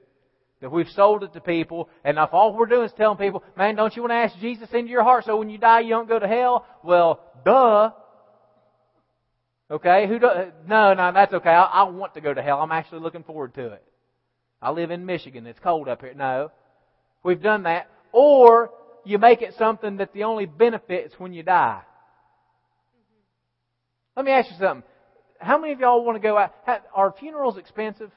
[0.60, 3.74] That we've sold it to people, and if all we're doing is telling people, man,
[3.74, 6.08] don't you want to ask Jesus into your heart so when you die you don't
[6.08, 6.64] go to hell?
[6.84, 7.90] Well, duh.
[9.68, 10.28] Okay, who do,
[10.68, 11.50] no, no, that's okay.
[11.50, 12.60] I, I want to go to hell.
[12.60, 13.84] I'm actually looking forward to it.
[14.62, 15.44] I live in Michigan.
[15.44, 16.14] It's cold up here.
[16.14, 16.52] No.
[17.24, 17.90] We've done that.
[18.12, 18.70] Or
[19.08, 21.80] you make it something that the only benefit is when you die.
[24.14, 24.82] Let me ask you something.
[25.40, 26.52] How many of y'all want to go out?
[26.94, 28.10] Are funerals expensive?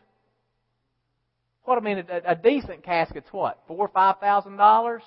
[1.63, 3.61] What I mean, a, a decent casket's what?
[3.67, 5.03] Four or five thousand dollars?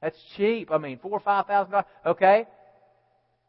[0.00, 0.70] That's cheap.
[0.70, 1.86] I mean, four or five thousand dollars.
[2.04, 2.46] Okay.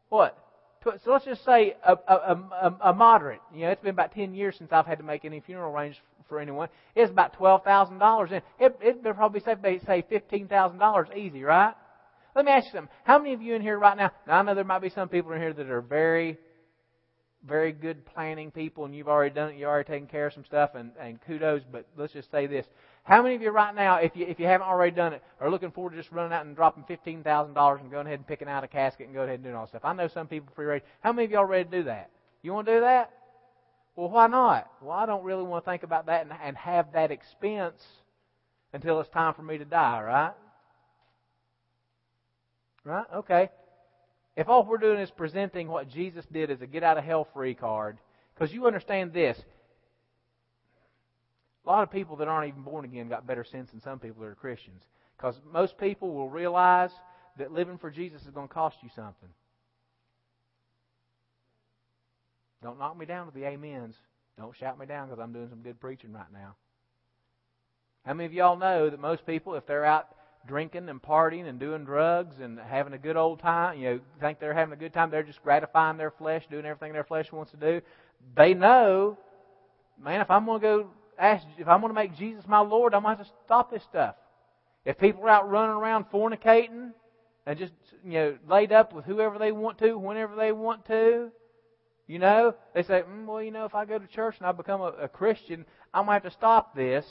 [0.08, 0.36] What?
[0.82, 3.40] So let's just say a, a, a, a moderate.
[3.54, 6.02] You know, it's been about ten years since I've had to make any funeral arrangements
[6.28, 6.68] for anyone.
[6.94, 8.30] It's about twelve thousand dollars.
[8.32, 11.74] And it it would probably say say fifteen thousand dollars easy, right?
[12.34, 12.94] Let me ask you something.
[13.04, 14.10] How many of you in here right now?
[14.26, 16.38] Now I know there might be some people in here that are very
[17.46, 20.44] very good planning people and you've already done it, you've already taken care of some
[20.44, 22.66] stuff and, and kudos, but let's just say this.
[23.04, 25.50] How many of you right now, if you, if you haven't already done it, are
[25.50, 28.64] looking forward to just running out and dropping $15,000 and going ahead and picking out
[28.64, 29.84] a casket and going ahead and doing all that stuff?
[29.84, 30.84] I know some people pre-ready.
[31.00, 32.10] How many of you already do that?
[32.42, 33.12] You want to do that?
[33.98, 34.70] Well, why not?
[34.80, 37.82] Well, I don't really want to think about that and, and have that expense
[38.72, 40.32] until it's time for me to die, right?
[42.84, 43.06] Right?
[43.16, 43.50] Okay.
[44.36, 47.26] If all we're doing is presenting what Jesus did as a get out of hell
[47.34, 47.98] free card,
[48.34, 49.36] because you understand this,
[51.66, 54.22] a lot of people that aren't even born again got better sense than some people
[54.22, 54.84] that are Christians.
[55.16, 56.92] Because most people will realize
[57.36, 59.30] that living for Jesus is going to cost you something.
[62.62, 63.94] Don't knock me down with the amens.
[64.36, 66.56] Don't shout me down because I'm doing some good preaching right now.
[68.04, 70.08] How many of y'all know that most people, if they're out
[70.46, 74.40] drinking and partying and doing drugs and having a good old time, you know, think
[74.40, 77.50] they're having a good time, they're just gratifying their flesh, doing everything their flesh wants
[77.50, 77.80] to do.
[78.36, 79.18] They know,
[80.02, 80.86] man, if I'm going to go
[81.18, 83.70] ask, if I'm going to make Jesus my Lord, I'm going to have to stop
[83.70, 84.14] this stuff.
[84.84, 86.92] If people are out running around fornicating
[87.44, 87.72] and just,
[88.04, 91.30] you know, laid up with whoever they want to, whenever they want to,
[92.08, 94.52] you know, they say, mm, well, you know, if I go to church and I
[94.52, 97.06] become a, a Christian, I'm going to have to stop this.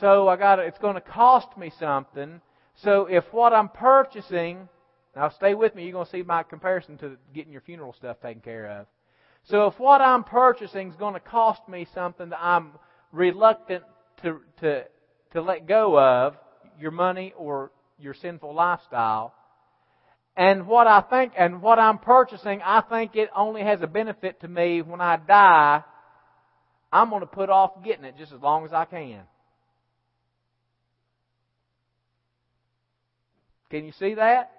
[0.00, 2.40] So I got it's going to cost me something.
[2.76, 4.68] So if what I'm purchasing,
[5.14, 8.20] now stay with me, you're going to see my comparison to getting your funeral stuff
[8.20, 8.86] taken care of.
[9.44, 12.72] So if what I'm purchasing is going to cost me something that I'm
[13.12, 13.84] reluctant
[14.22, 14.84] to, to,
[15.32, 16.36] to let go of,
[16.78, 19.34] your money or your sinful lifestyle,
[20.36, 24.40] and what I think, and what I'm purchasing, I think it only has a benefit
[24.40, 25.82] to me when I die,
[26.92, 29.22] I'm going to put off getting it just as long as I can.
[33.70, 34.52] Can you see that?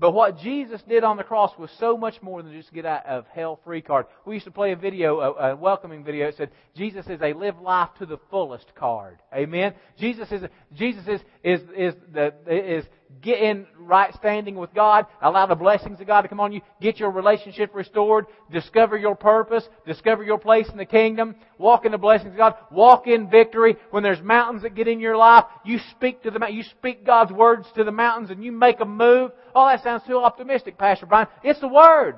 [0.00, 3.04] But what Jesus did on the cross was so much more than just get out
[3.04, 4.06] of hell free card.
[4.24, 6.28] We used to play a video, a, a welcoming video.
[6.28, 9.18] It said, Jesus is a live life to the fullest card.
[9.34, 9.74] Amen?
[9.98, 12.84] Jesus is, Jesus is, is, is, the, is
[13.22, 16.60] get in right standing with God, allow the blessings of God to come on you,
[16.80, 21.92] get your relationship restored, discover your purpose, discover your place in the kingdom, walk in
[21.92, 23.76] the blessings of God, walk in victory.
[23.90, 27.32] When there's mountains that get in your life, you speak to the you speak God's
[27.32, 29.32] words to the mountains and you make a move.
[29.54, 31.28] Oh, that sounds too optimistic, Pastor Bryan.
[31.42, 32.16] It's the Word.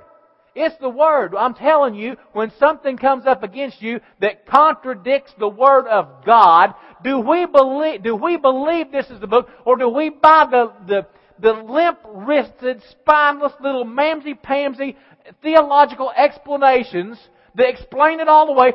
[0.55, 1.35] It's the Word.
[1.35, 6.75] I'm telling you, when something comes up against you that contradicts the Word of God,
[7.03, 10.73] do we believe, do we believe this is the book, or do we buy the,
[10.87, 11.07] the,
[11.41, 14.97] the limp-wristed, spineless little mamsy-pamsy
[15.43, 17.19] theological explanations
[17.55, 18.73] they explain it all the way.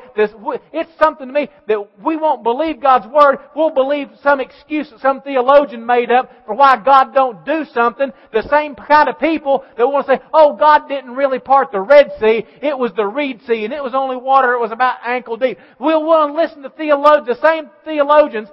[0.73, 3.37] it's something to me that we won't believe God's Word.
[3.55, 8.11] We'll believe some excuse that some theologian made up for why God don't do something.
[8.33, 11.81] The same kind of people that want to say, oh, God didn't really part the
[11.81, 12.45] Red Sea.
[12.61, 14.53] It was the Reed Sea and it was only water.
[14.53, 15.57] It was about ankle deep.
[15.79, 18.49] We'll want to listen to theologians, the same theologians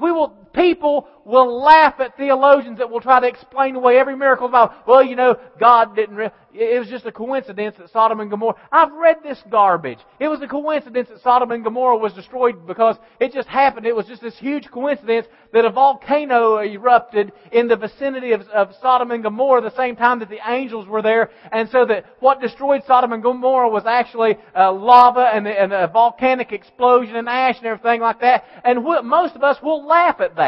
[0.00, 4.46] we will, people will laugh at theologians that will try to explain away every miracle
[4.46, 8.30] about, well, you know, God didn't, re- it was just a coincidence that Sodom and
[8.30, 10.00] Gomorrah, I've read this garbage.
[10.18, 13.86] It was a coincidence that Sodom and Gomorrah was destroyed because it just happened.
[13.86, 18.74] It was just this huge coincidence that a volcano erupted in the vicinity of, of
[18.82, 21.30] Sodom and Gomorrah the same time that the angels were there.
[21.52, 25.88] And so that what destroyed Sodom and Gomorrah was actually uh, lava and, and a
[25.88, 28.44] volcanic explosion and ash and everything like that.
[28.64, 30.41] And most of us will laugh at that.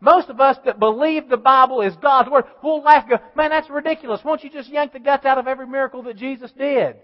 [0.00, 3.50] Most of us that believe the Bible is God's Word will laugh and go, man,
[3.50, 4.24] that's ridiculous.
[4.24, 6.96] Won't you just yank the guts out of every miracle that Jesus did?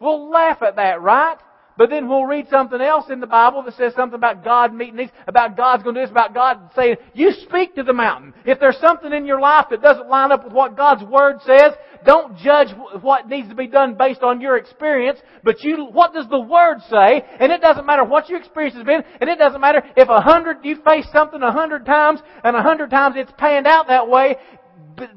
[0.00, 1.38] We'll laugh at that, right?
[1.76, 4.96] But then we'll read something else in the Bible that says something about God meeting
[4.96, 8.32] these, about God's going to do this, about God saying, you speak to the mountain.
[8.44, 11.72] If there's something in your life that doesn't line up with what God's Word says,
[12.04, 12.68] don't judge
[13.00, 16.78] what needs to be done based on your experience, but you, what does the Word
[16.88, 17.24] say?
[17.40, 20.20] And it doesn't matter what your experience has been, and it doesn't matter if a
[20.20, 24.08] hundred, you face something a hundred times, and a hundred times it's panned out that
[24.08, 24.36] way,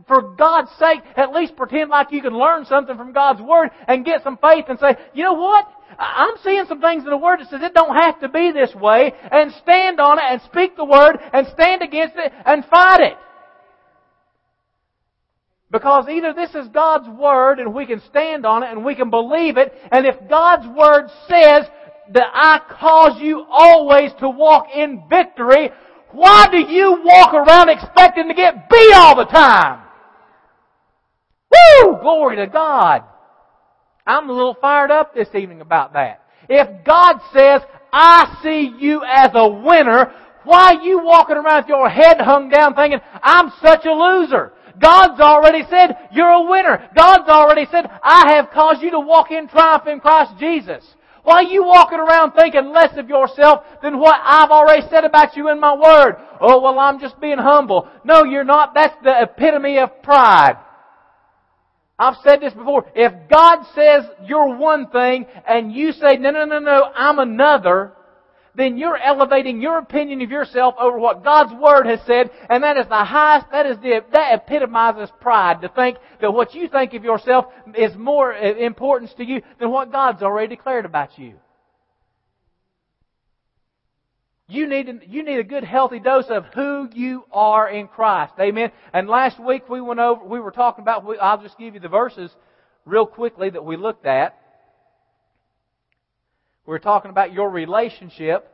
[0.07, 4.05] for God's sake, at least pretend like you can learn something from God's Word and
[4.05, 5.67] get some faith and say, you know what?
[5.97, 8.73] I'm seeing some things in the Word that says it don't have to be this
[8.75, 13.01] way, and stand on it and speak the Word and stand against it and fight
[13.01, 13.17] it.
[15.69, 19.09] Because either this is God's Word and we can stand on it and we can
[19.09, 21.65] believe it, and if God's Word says
[22.13, 25.71] that I cause you always to walk in victory,
[26.12, 29.84] why do you walk around expecting to get beat all the time?
[31.52, 31.98] Woo!
[32.02, 33.04] Glory to God.
[34.06, 36.24] I'm a little fired up this evening about that.
[36.50, 41.70] If God says, I see you as a winner, why are you walking around with
[41.70, 44.54] your head hung down thinking, I'm such a loser?
[44.80, 46.89] God's already said, you're a winner.
[46.96, 50.86] God's already said, I have caused you to walk in triumph in Christ Jesus.
[51.27, 55.35] Why are you walking around thinking less of yourself than what I've already said about
[55.35, 56.15] you in my Word?
[56.39, 57.89] Oh, well, I'm just being humble.
[58.05, 58.73] No, you're not.
[58.73, 60.55] That's the epitome of pride.
[61.99, 62.89] I've said this before.
[62.95, 67.91] If God says you're one thing and you say, no, no, no, no, I'm another,
[68.58, 72.76] then you're elevating your opinion of yourself over what God's Word has said, and that
[72.76, 76.96] is the highest, that is the, that epitomizes pride, to think that what you think
[76.96, 81.36] of yourself is more uh, importance to you than what God's already declared about you.
[84.50, 88.34] You need, you need a good healthy dose of who you are in Christ.
[88.39, 88.72] Amen.
[88.93, 91.89] And last week we went over, we were talking about, I'll just give you the
[91.89, 92.32] verses
[92.86, 94.39] real quickly that we looked at.
[96.67, 98.51] We are talking about your relationship.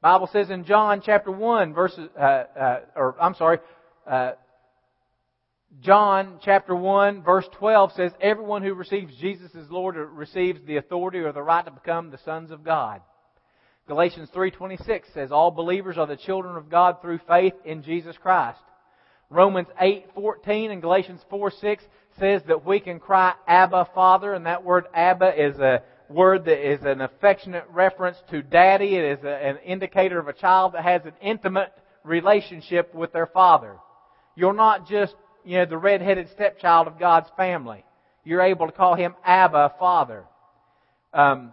[0.00, 3.58] Bible says in John chapter 1 verses, uh, uh, or I'm sorry,
[4.08, 4.32] uh,
[5.80, 11.18] John chapter 1 verse 12 says, everyone who receives Jesus as Lord receives the authority
[11.18, 13.00] or the right to become the sons of God.
[13.88, 18.62] Galatians 3:26 says all believers are the children of God through faith in Jesus Christ.
[19.30, 21.82] Romans 8:14 and Galatians 4:6
[22.20, 26.58] says that we can cry Abba Father and that word Abba is a word that
[26.58, 28.96] is an affectionate reference to daddy.
[28.96, 31.72] It is a, an indicator of a child that has an intimate
[32.04, 33.76] relationship with their father.
[34.34, 37.84] You're not just, you know, the red-headed stepchild of God's family.
[38.24, 40.24] You're able to call him Abba Father.
[41.12, 41.52] Um,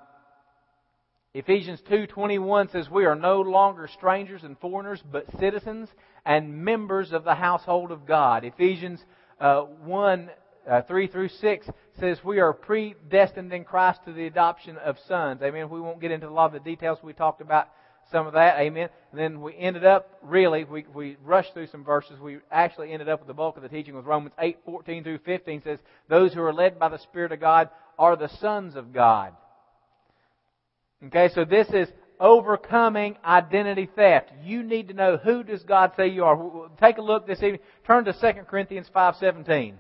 [1.34, 5.90] Ephesians 2:21 says we are no longer strangers and foreigners but citizens
[6.26, 8.44] and members of the household of God.
[8.44, 9.04] Ephesians
[9.40, 10.30] uh, 1
[10.68, 11.68] uh, 3 through 6
[12.00, 15.42] says we are predestined in Christ to the adoption of sons.
[15.42, 15.70] Amen.
[15.70, 17.00] We won't get into a lot of the details.
[17.04, 17.70] We talked about
[18.12, 18.60] some of that.
[18.60, 18.90] Amen.
[19.12, 22.20] And then we ended up, really, we, we rushed through some verses.
[22.20, 25.20] We actually ended up with the bulk of the teaching with Romans 8, 14 through
[25.20, 28.94] 15 says, those who are led by the Spirit of God are the sons of
[28.94, 29.34] God.
[31.06, 31.88] Okay, so this is
[32.20, 34.32] overcoming identity theft.
[34.44, 36.70] You need to know who does God say you are.
[36.82, 37.62] Take a look this evening.
[37.86, 39.76] Turn to 2 Corinthians 5:17.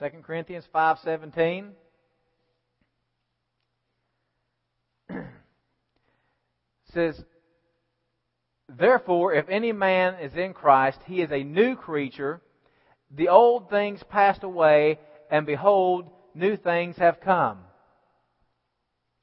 [0.00, 1.72] Second Corinthians 5:17
[6.94, 7.22] says
[8.66, 12.40] Therefore, if any man is in Christ, he is a new creature.
[13.10, 14.98] The old things passed away,
[15.30, 17.58] and behold, new things have come.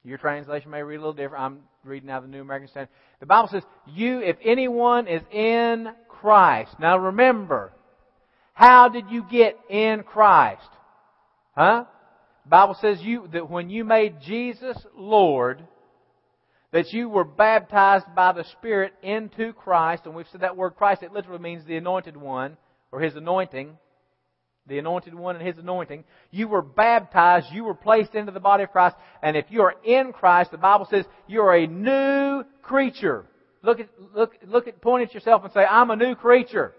[0.04, 1.42] Your translation may read a little different.
[1.42, 2.90] I'm reading out the New American Standard.
[3.18, 6.78] The Bible says, you, if anyone is in Christ.
[6.78, 7.72] Now remember,
[8.58, 10.68] how did you get in Christ?
[11.54, 11.84] Huh?
[12.42, 15.62] The Bible says you, that when you made Jesus Lord,
[16.72, 21.04] that you were baptized by the Spirit into Christ, and we've said that word Christ,
[21.04, 22.56] it literally means the anointed one,
[22.90, 23.78] or his anointing.
[24.66, 26.02] The anointed one and his anointing.
[26.32, 29.76] You were baptized, you were placed into the body of Christ, and if you are
[29.84, 33.24] in Christ, the Bible says you're a new creature.
[33.62, 36.74] Look at, look, look at, point at yourself and say, I'm a new creature.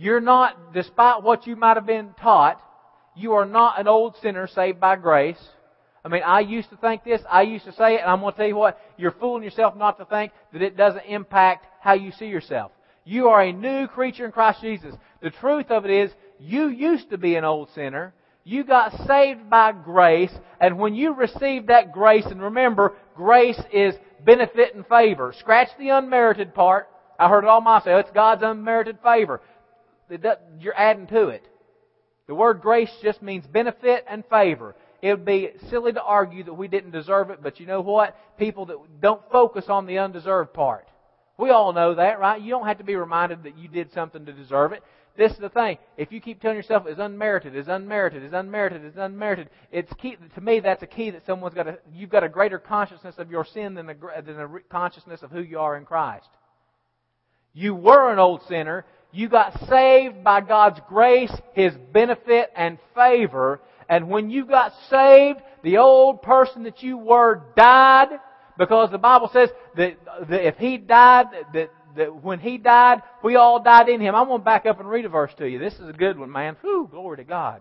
[0.00, 2.62] You're not, despite what you might have been taught,
[3.16, 5.44] you are not an old sinner saved by grace.
[6.04, 8.32] I mean, I used to think this, I used to say it, and I'm going
[8.32, 11.94] to tell you what, you're fooling yourself not to think that it doesn't impact how
[11.94, 12.70] you see yourself.
[13.04, 14.94] You are a new creature in Christ Jesus.
[15.20, 18.14] The truth of it is, you used to be an old sinner.
[18.44, 23.96] You got saved by grace, and when you received that grace, and remember, grace is
[24.24, 25.34] benefit and favor.
[25.40, 26.88] Scratch the unmerited part.
[27.18, 28.04] I heard it all myself.
[28.04, 29.40] It's God's unmerited favor.
[30.60, 31.44] You're adding to it.
[32.26, 34.74] The word grace just means benefit and favor.
[35.00, 38.16] It would be silly to argue that we didn't deserve it, but you know what?
[38.38, 40.88] People that don't focus on the undeserved part.
[41.38, 42.40] We all know that, right?
[42.40, 44.82] You don't have to be reminded that you did something to deserve it.
[45.16, 45.78] This is the thing.
[45.96, 50.16] If you keep telling yourself it's unmerited, it's unmerited, it's unmerited, it's unmerited, it's key,
[50.34, 53.30] to me that's a key that someone's got a, you've got a greater consciousness of
[53.30, 56.28] your sin than a, than a consciousness of who you are in Christ.
[57.52, 58.84] You were an old sinner.
[59.10, 63.60] You got saved by God's grace, His benefit and favor.
[63.88, 68.08] And when you got saved, the old person that you were died
[68.58, 69.96] because the Bible says that,
[70.28, 74.14] that if He died, that that when he died, we all died in him.
[74.14, 75.58] I'm going to back up and read a verse to you.
[75.58, 76.56] This is a good one, man.
[76.62, 77.60] Whew, glory to God.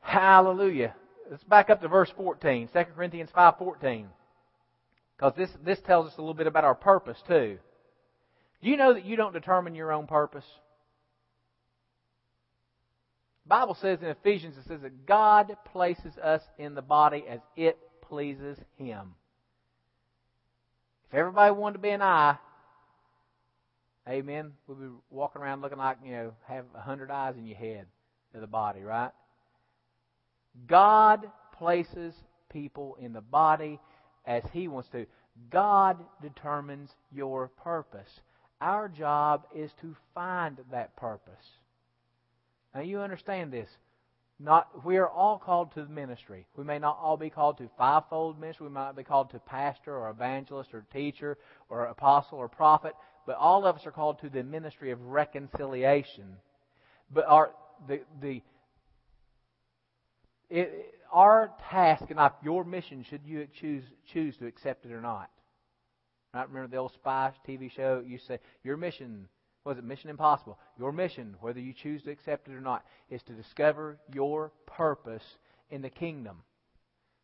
[0.00, 0.94] Hallelujah.
[1.30, 4.06] Let's back up to verse 14, 2 Corinthians 5.14.
[5.16, 7.58] Because this, this tells us a little bit about our purpose, too.
[8.62, 10.44] Do you know that you don't determine your own purpose?
[13.44, 17.40] The Bible says in Ephesians, it says that God places us in the body as
[17.56, 19.14] it pleases Him.
[21.08, 22.36] If everybody wanted to be an eye,
[24.08, 27.56] amen, we'd be walking around looking like, you know, have a hundred eyes in your
[27.56, 27.86] head
[28.34, 29.10] of the body, right?
[30.66, 32.14] God places
[32.50, 33.80] people in the body
[34.26, 35.06] as He wants to.
[35.50, 38.20] God determines your purpose.
[38.60, 41.46] Our job is to find that purpose.
[42.74, 43.68] Now you understand this.
[44.42, 46.46] Not, we are all called to the ministry.
[46.56, 48.68] We may not all be called to fivefold ministry.
[48.68, 51.36] We might be called to pastor or evangelist or teacher
[51.68, 52.94] or apostle or prophet.
[53.26, 56.36] But all of us are called to the ministry of reconciliation.
[57.12, 57.50] But our
[57.86, 58.42] the the
[60.48, 65.02] it, our task and our, your mission should you choose choose to accept it or
[65.02, 65.28] not.
[66.32, 68.02] I remember the old spy TV show.
[68.06, 69.28] You say your mission
[69.64, 70.58] was it Mission Impossible?
[70.78, 75.22] Your mission, whether you choose to accept it or not, is to discover your purpose
[75.70, 76.38] in the kingdom.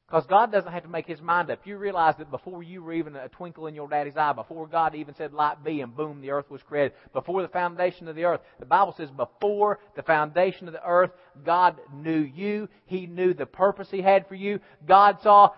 [0.06, 1.66] Because God doesn't have to make His mind up.
[1.66, 4.94] You realize that before you were even a twinkle in your daddy's eye, before God
[4.94, 8.24] even said light be and boom, the earth was created, before the foundation of the
[8.24, 11.10] earth, the Bible says before the foundation of the earth,
[11.44, 12.68] God knew you.
[12.84, 14.60] He knew the purpose He had for you.
[14.86, 15.50] God saw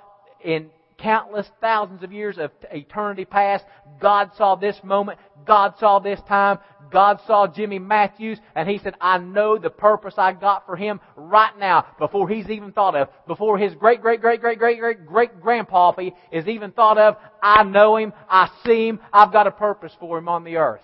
[0.42, 3.64] in countless thousands of years of eternity past.
[4.01, 5.18] God saw this moment.
[5.46, 6.59] God saw this time.
[6.90, 11.01] God saw Jimmy Matthews and he said, I know the purpose I got for him
[11.16, 15.07] right now before he's even thought of, before his great, great, great, great, great, great,
[15.07, 15.92] great grandpa
[16.32, 17.16] is even thought of.
[17.42, 18.12] I know him.
[18.28, 19.01] I see him.
[19.12, 20.80] I've got a purpose for him on the earth.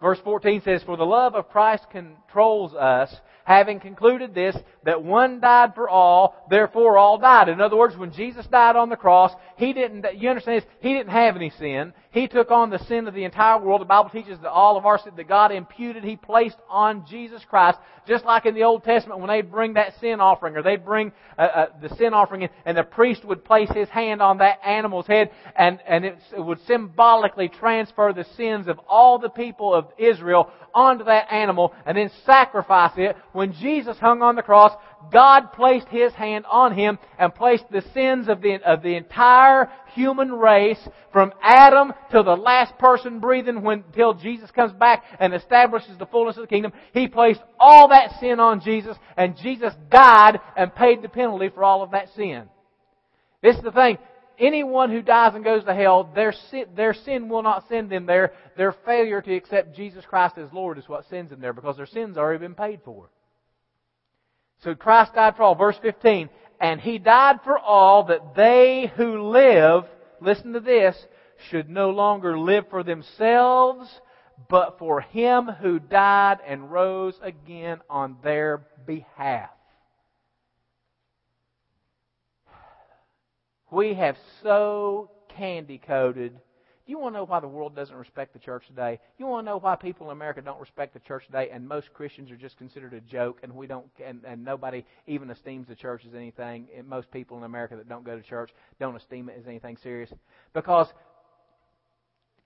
[0.00, 3.14] Verse 14 says, For the love of Christ controls us,
[3.44, 7.48] having concluded this, that one died for all, therefore all died.
[7.48, 10.92] In other words, when Jesus died on the cross, He didn't, you understand this, He
[10.92, 11.92] didn't have any sin.
[12.10, 13.80] He took on the sin of the entire world.
[13.80, 17.42] The Bible teaches that all of our sin that God imputed, He placed on Jesus
[17.48, 17.78] Christ.
[18.06, 21.12] Just like in the Old Testament when they'd bring that sin offering, or they'd bring
[21.38, 24.58] uh, uh, the sin offering in, and the priest would place his hand on that
[24.64, 29.86] animal's head, and, and it would symbolically transfer the sins of all the people of
[29.96, 33.16] Israel onto that animal, and then sacrifice it.
[33.34, 34.72] When Jesus hung on the cross,
[35.12, 39.68] God placed His hand on Him and placed the sins of the, of the entire
[39.92, 40.78] human race
[41.12, 46.06] from Adam to the last person breathing when, until Jesus comes back and establishes the
[46.06, 46.72] fullness of the kingdom.
[46.92, 51.64] He placed all that sin on Jesus and Jesus died and paid the penalty for
[51.64, 52.44] all of that sin.
[53.42, 53.98] This is the thing.
[54.38, 58.06] Anyone who dies and goes to hell, their sin, their sin will not send them
[58.06, 58.32] there.
[58.56, 61.86] Their failure to accept Jesus Christ as Lord is what sends them there because their
[61.86, 63.10] sins already been paid for.
[64.64, 65.54] So Christ died for all.
[65.54, 66.30] Verse 15.
[66.58, 69.84] And He died for all that they who live,
[70.20, 70.96] listen to this,
[71.50, 73.88] should no longer live for themselves,
[74.48, 79.50] but for Him who died and rose again on their behalf.
[83.70, 86.40] We have so candy coated
[86.86, 89.00] you want to know why the world doesn't respect the church today?
[89.18, 91.92] You want to know why people in America don't respect the church today, and most
[91.94, 95.74] Christians are just considered a joke, and we don't, and, and nobody even esteems the
[95.74, 96.68] church as anything.
[96.76, 99.78] And most people in America that don't go to church don't esteem it as anything
[99.82, 100.12] serious
[100.52, 100.88] because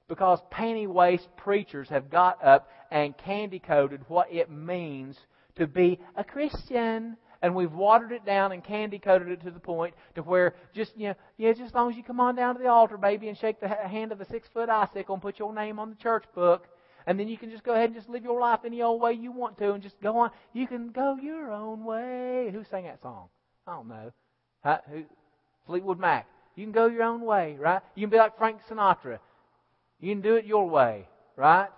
[0.08, 5.18] because panty waist preachers have got up and candy coated what it means
[5.56, 9.60] to be a Christian and we've watered it down and candy coated it to the
[9.60, 12.56] point to where just you know, yeah, just as long as you come on down
[12.56, 15.38] to the altar, baby, and shake the hand of a six foot icicle and put
[15.38, 16.66] your name on the church book,
[17.06, 19.12] and then you can just go ahead and just live your life any old way
[19.12, 20.30] you want to, and just go on.
[20.52, 22.50] You can go your own way.
[22.52, 23.28] Who sang that song?
[23.66, 24.12] I don't know.
[24.64, 24.80] Huh?
[24.90, 25.04] Who?
[25.66, 26.26] Fleetwood Mac.
[26.56, 27.82] You can go your own way, right?
[27.94, 29.18] You can be like Frank Sinatra.
[30.00, 31.06] You can do it your way.
[31.36, 31.68] right?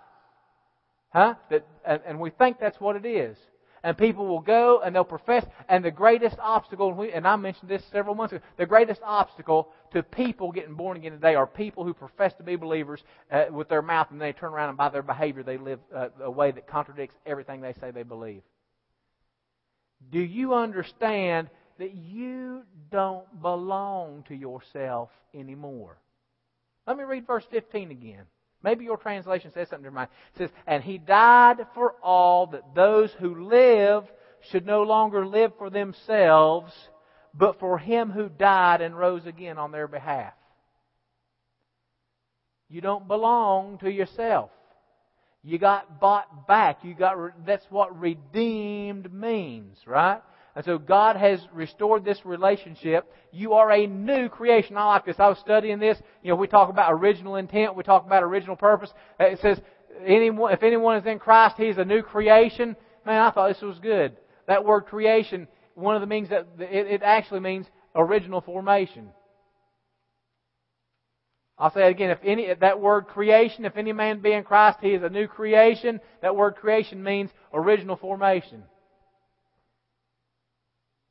[1.09, 1.35] Huh?
[1.49, 3.37] That, and, and we think that's what it is.
[3.83, 7.35] And people will go and they'll profess, and the greatest obstacle, and, we, and I
[7.35, 11.47] mentioned this several months ago, the greatest obstacle to people getting born again today are
[11.47, 13.01] people who profess to be believers
[13.31, 16.09] uh, with their mouth, and they turn around and by their behavior they live uh,
[16.21, 18.43] a way that contradicts everything they say they believe.
[20.11, 22.61] Do you understand that you
[22.91, 25.97] don't belong to yourself anymore?
[26.85, 28.25] Let me read verse 15 again.
[28.63, 30.11] Maybe your translation says something different.
[30.35, 34.03] It says, And he died for all that those who live
[34.51, 36.71] should no longer live for themselves,
[37.33, 40.33] but for him who died and rose again on their behalf.
[42.69, 44.49] You don't belong to yourself.
[45.43, 46.83] You got bought back.
[46.83, 50.21] You got, that's what redeemed means, right?
[50.55, 53.11] And so God has restored this relationship.
[53.31, 54.75] You are a new creation.
[54.75, 55.19] I like this.
[55.19, 55.97] I was studying this.
[56.23, 57.75] You know, we talk about original intent.
[57.75, 58.93] We talk about original purpose.
[59.19, 59.61] Uh, it says,
[60.05, 62.75] anyone, if anyone is in Christ, he's a new creation.
[63.05, 64.17] Man, I thought this was good.
[64.47, 69.09] That word creation, one of the means that it, it actually means original formation.
[71.57, 72.09] I'll say it again.
[72.09, 75.27] If any, that word creation, if any man be in Christ, he is a new
[75.27, 76.01] creation.
[76.21, 78.63] That word creation means original formation.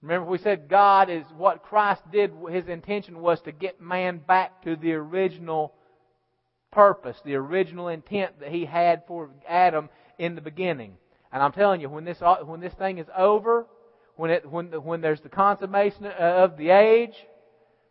[0.02, 4.62] Remember, we said God is what Christ did, his intention was to get man back
[4.64, 5.74] to the original
[6.72, 10.94] purpose, the original intent that he had for Adam in the beginning.
[11.32, 13.66] And I'm telling you, when this, when this thing is over,
[14.16, 17.14] when, it, when, when there's the consummation of the age,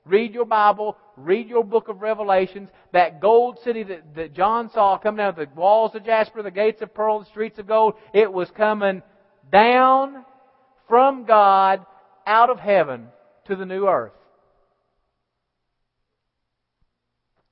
[0.05, 4.97] read your Bible, read your book of Revelations, that gold city that, that John saw
[4.97, 8.31] coming down the walls of jasper, the gates of pearl, the streets of gold, it
[8.31, 9.03] was coming
[9.51, 10.25] down
[10.87, 11.85] from God
[12.29, 13.07] out of heaven
[13.47, 14.13] to the new earth.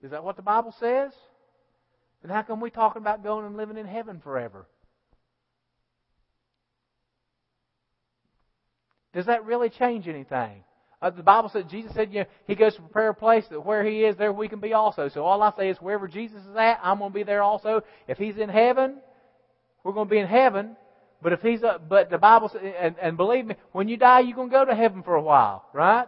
[0.04, 1.12] Is that what the Bible says?
[2.22, 4.68] Then how come we're talking about going and living in heaven forever?
[9.14, 10.64] Does that really change anything?
[11.02, 13.66] Uh, the Bible said Jesus said, you know, He goes to prepare a place that
[13.66, 15.10] where He is, there we can be also.
[15.10, 17.82] So all I say is, wherever Jesus is at, I'm going to be there also.
[18.08, 18.98] If He's in heaven,
[19.84, 20.76] we're going to be in heaven.
[21.22, 24.36] But if he's a, but the Bible and, and believe me, when you die, you're
[24.36, 26.08] going to go to heaven for a while, right?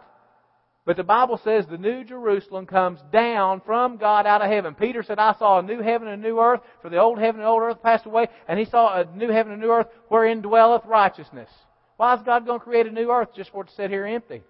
[0.86, 4.74] But the Bible says the new Jerusalem comes down from God out of heaven.
[4.74, 7.40] Peter said, I saw a new heaven and a new earth, for the old heaven
[7.40, 9.88] and old earth passed away, and he saw a new heaven and a new earth
[10.08, 11.50] wherein dwelleth righteousness.
[11.96, 14.06] Why is God going to create a new earth just for it to sit here
[14.06, 14.42] empty?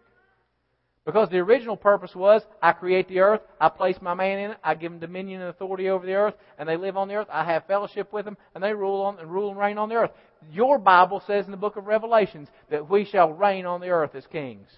[1.05, 4.59] Because the original purpose was, I create the earth, I place my man in it,
[4.63, 7.27] I give them dominion and authority over the earth, and they live on the earth.
[7.33, 9.97] I have fellowship with them, and they rule on and rule and reign on the
[9.97, 10.11] earth.
[10.53, 14.15] Your Bible says in the book of Revelations that we shall reign on the earth
[14.15, 14.69] as kings.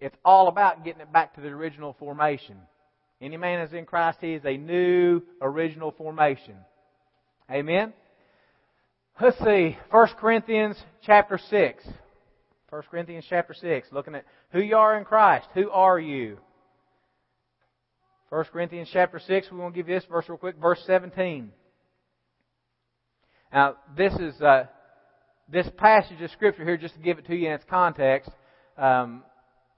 [0.00, 2.56] It's all about getting it back to the original formation.
[3.20, 6.56] Any man is in Christ, he is a new original formation.
[7.50, 7.92] Amen?
[9.20, 11.84] Let's see, 1 Corinthians chapter 6.
[12.68, 15.46] 1 Corinthians chapter 6, looking at who you are in Christ.
[15.54, 16.38] Who are you?
[18.30, 21.52] 1 Corinthians chapter 6, we want to give you this verse real quick, verse 17.
[23.52, 24.64] Now, this is, uh,
[25.48, 28.28] this passage of Scripture here, just to give it to you in its context,
[28.76, 29.22] um,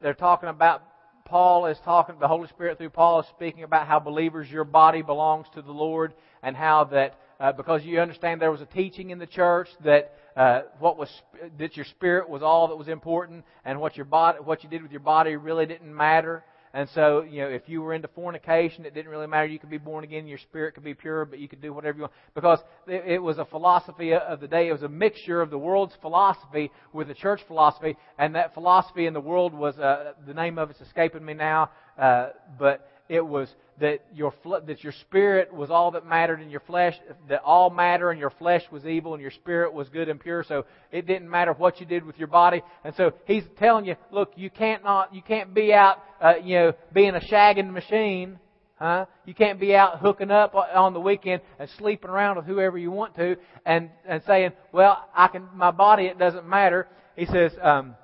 [0.00, 0.82] they're talking about,
[1.26, 5.02] Paul is talking, the Holy Spirit through Paul is speaking about how believers, your body
[5.02, 9.10] belongs to the Lord, and how that, uh, because you understand there was a teaching
[9.10, 11.10] in the church that uh, what was
[11.58, 14.82] that your spirit was all that was important, and what your body, what you did
[14.82, 16.44] with your body really didn't matter.
[16.74, 19.46] And so, you know, if you were into fornication, it didn't really matter.
[19.46, 21.96] You could be born again, your spirit could be pure, but you could do whatever
[21.96, 22.12] you want.
[22.34, 24.68] Because it was a philosophy of the day.
[24.68, 27.96] It was a mixture of the world's philosophy with the church philosophy.
[28.18, 31.70] And that philosophy in the world was, uh, the name of it's escaping me now,
[31.98, 33.48] uh, but it was
[33.80, 34.32] that your
[34.66, 36.94] that your spirit was all that mattered in your flesh
[37.28, 40.44] that all matter in your flesh was evil and your spirit was good and pure.
[40.46, 42.62] So it didn't matter what you did with your body.
[42.84, 46.54] And so he's telling you look you can't not you can't be out uh, you
[46.56, 48.38] know being a shagging machine
[48.78, 49.06] huh?
[49.24, 52.90] You can't be out hooking up on the weekend and sleeping around with whoever you
[52.90, 56.88] want to and and saying well I can my body it doesn't matter.
[57.16, 57.94] He says um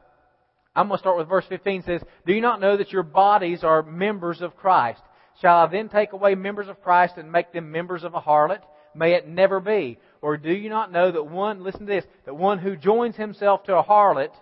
[0.77, 1.81] I'm going to start with verse 15.
[1.81, 5.03] It says, Do you not know that your bodies are members of Christ?
[5.41, 8.63] Shall I then take away members of Christ and make them members of a harlot?
[8.95, 9.99] May it never be.
[10.21, 13.65] Or do you not know that one, listen to this, that one who joins himself
[13.65, 14.33] to a harlot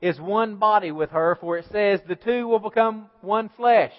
[0.00, 3.92] is one body with her, for it says the two will become one flesh.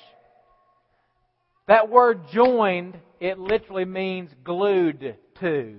[1.68, 5.76] That word joined, it literally means glued to.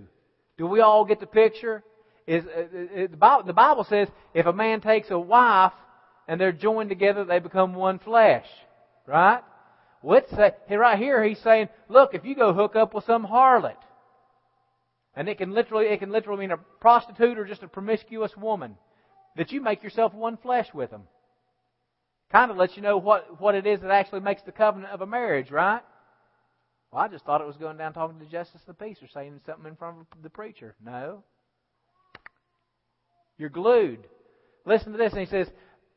[0.59, 1.83] Do we all get the picture?
[2.27, 5.73] Is, uh, uh, the Bible says if a man takes a wife
[6.29, 8.47] and they're joined together, they become one flesh.
[9.07, 9.41] Right?
[10.05, 13.75] It's, uh, right here he's saying, look, if you go hook up with some harlot,
[15.17, 18.77] and it can literally, it can literally mean a prostitute or just a promiscuous woman,
[19.37, 21.05] that you make yourself one flesh with them.
[22.31, 25.01] Kind of lets you know what, what it is that actually makes the covenant of
[25.01, 25.81] a marriage, right?
[26.93, 28.99] Well, I just thought it was going down talking to the justice of the peace
[29.03, 30.75] or saying something in front of the preacher.
[30.85, 31.23] No.
[33.39, 34.07] You're glued.
[34.67, 35.49] Listen to this, and he says,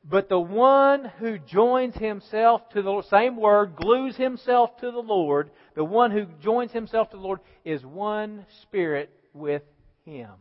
[0.04, 5.52] but the one who joins himself to the same word, glues himself to the Lord,
[5.76, 9.64] the one who joins himself to the Lord is one spirit with
[10.06, 10.32] him.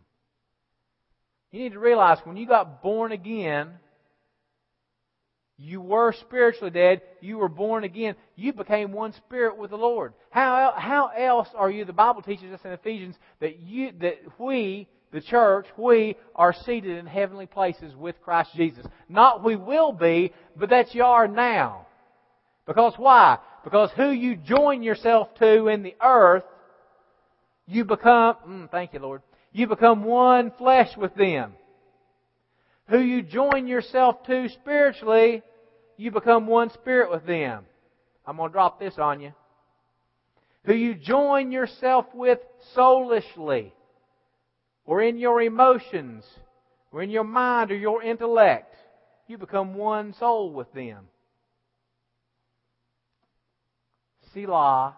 [1.53, 3.71] You need to realize when you got born again,
[5.59, 7.03] you were spiritually dead.
[7.21, 8.15] You were born again.
[8.35, 10.15] You became one spirit with the Lord.
[10.31, 11.85] How, how else are you?
[11.85, 16.97] The Bible teaches us in Ephesians that you, that we, the church, we are seated
[16.97, 18.87] in heavenly places with Christ Jesus.
[19.09, 21.87] Not we will be, but that you are now.
[22.67, 23.39] Because why?
[23.65, 26.45] Because who you join yourself to in the earth,
[27.67, 31.55] you become, mm, thank you Lord, you become one flesh with them.
[32.89, 35.43] Who you join yourself to spiritually,
[35.97, 37.65] you become one spirit with them.
[38.27, 39.33] I'm going to drop this on you.
[40.65, 42.39] Who you join yourself with
[42.77, 43.73] soulishly,
[44.91, 46.25] or in your emotions,
[46.91, 48.75] or in your mind or your intellect,
[49.29, 51.07] you become one soul with them.
[54.35, 54.97] Selah.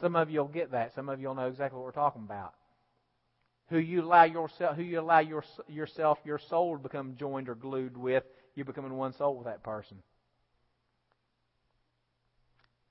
[0.00, 0.94] Some of you will get that.
[0.94, 2.54] Some of you will know exactly what we're talking about
[3.68, 7.54] who you allow yourself, who you allow your, yourself, your soul to become joined or
[7.54, 9.98] glued with, you're becoming one soul with that person.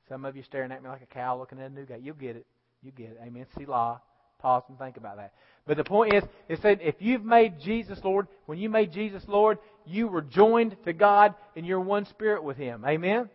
[0.09, 1.97] Some of you staring at me like a cow looking at a new guy.
[1.97, 2.45] You'll get it.
[2.83, 3.19] You get it.
[3.23, 3.45] Amen.
[3.55, 4.01] Selah.
[4.41, 5.33] Pause and think about that.
[5.67, 9.23] But the point is, it said if you've made Jesus Lord, when you made Jesus
[9.27, 12.83] Lord, you were joined to God and you're one spirit with Him.
[12.85, 13.29] Amen.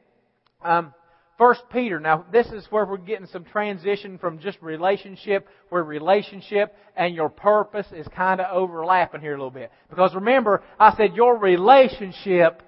[0.62, 0.92] Um,
[1.38, 2.00] First Peter.
[2.00, 7.28] Now, this is where we're getting some transition from just relationship, where relationship and your
[7.28, 9.70] purpose is kind of overlapping here a little bit.
[9.90, 12.62] Because remember, I said your relationship,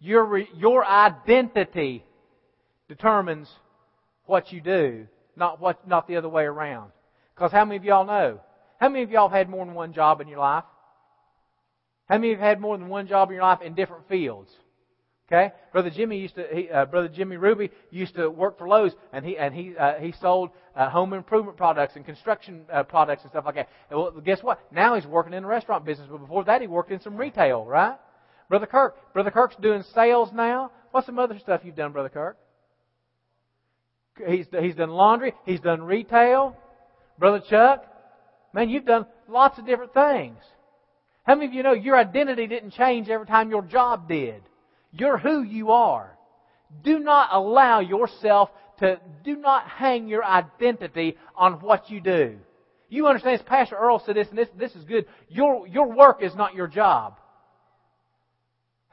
[0.00, 2.04] your, your identity
[2.88, 3.50] determines
[4.24, 6.90] what you do, not what, not the other way around.
[7.36, 8.40] Because how many of y'all know?
[8.80, 10.64] How many of y'all have had more than one job in your life?
[12.08, 14.50] How many have had more than one job in your life in different fields?
[15.28, 18.92] Okay, brother Jimmy used to, he, uh, brother Jimmy Ruby used to work for Lowe's,
[19.12, 23.22] and he and he uh, he sold uh, home improvement products and construction uh, products
[23.22, 23.68] and stuff like that.
[23.90, 24.60] And well, guess what?
[24.70, 27.64] Now he's working in the restaurant business, but before that he worked in some retail,
[27.64, 27.98] right?
[28.48, 30.70] Brother Kirk, brother Kirk's doing sales now.
[30.92, 32.38] What's some other stuff you've done, brother Kirk?
[34.28, 35.34] He's he's done laundry.
[35.44, 36.56] He's done retail.
[37.18, 37.84] Brother Chuck,
[38.52, 40.38] man, you've done lots of different things.
[41.24, 44.42] How many of you know your identity didn't change every time your job did?
[44.92, 46.16] You're who you are.
[46.82, 52.38] Do not allow yourself to, do not hang your identity on what you do.
[52.88, 55.06] You understand, as Pastor Earl said this, and this, this is good.
[55.28, 57.18] Your, your work is not your job.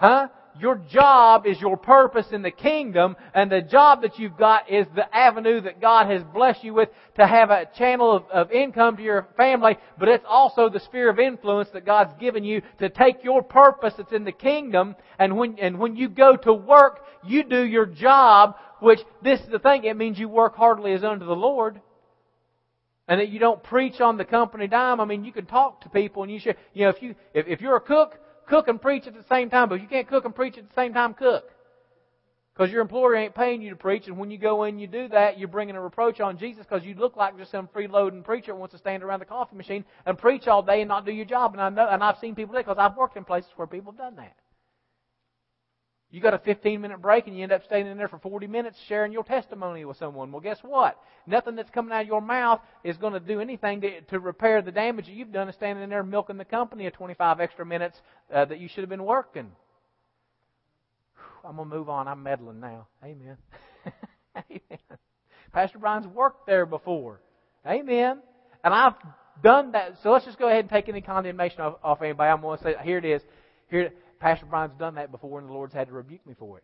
[0.03, 0.27] Huh?
[0.59, 4.85] Your job is your purpose in the kingdom, and the job that you've got is
[4.93, 8.97] the avenue that God has blessed you with to have a channel of, of income
[8.97, 12.89] to your family, but it's also the sphere of influence that God's given you to
[12.89, 16.99] take your purpose that's in the kingdom, and when, and when you go to work,
[17.25, 21.05] you do your job, which this is the thing, it means you work heartily as
[21.05, 21.79] unto the Lord
[23.07, 24.99] and that you don't preach on the company dime.
[24.99, 27.47] I mean, you can talk to people and you should, you know, if you, if,
[27.47, 30.25] if you're a cook, cook and preach at the same time, but you can't cook
[30.25, 31.49] and preach at the same time cook.
[32.53, 35.07] Because your employer ain't paying you to preach, and when you go in, you do
[35.07, 38.53] that, you're bringing a reproach on Jesus because you look like just some freeloading preacher
[38.53, 41.11] who wants to stand around the coffee machine and preach all day and not do
[41.11, 41.53] your job.
[41.53, 43.65] And I know, and I've seen people do it because I've worked in places where
[43.65, 44.35] people have done that.
[46.13, 48.45] You got a 15 minute break and you end up staying in there for 40
[48.45, 50.31] minutes sharing your testimony with someone.
[50.31, 50.95] Well, guess what?
[51.25, 54.61] Nothing that's coming out of your mouth is going to do anything to, to repair
[54.61, 57.65] the damage that you've done of standing in there milking the company of 25 extra
[57.65, 57.99] minutes
[58.31, 59.51] uh, that you should have been working.
[61.43, 62.07] I'm going to move on.
[62.07, 62.85] I'm meddling now.
[63.03, 63.37] Amen.
[64.37, 64.79] Amen.
[65.51, 67.21] Pastor Bryan's worked there before.
[67.65, 68.19] Amen.
[68.63, 68.93] And I've
[69.41, 69.95] done that.
[70.03, 72.29] So let's just go ahead and take any condemnation off, off anybody.
[72.29, 73.23] I'm going to say, here it is.
[73.71, 73.91] Here,
[74.23, 76.63] Pastor Bryan's done that before, and the Lord's had to rebuke me for it.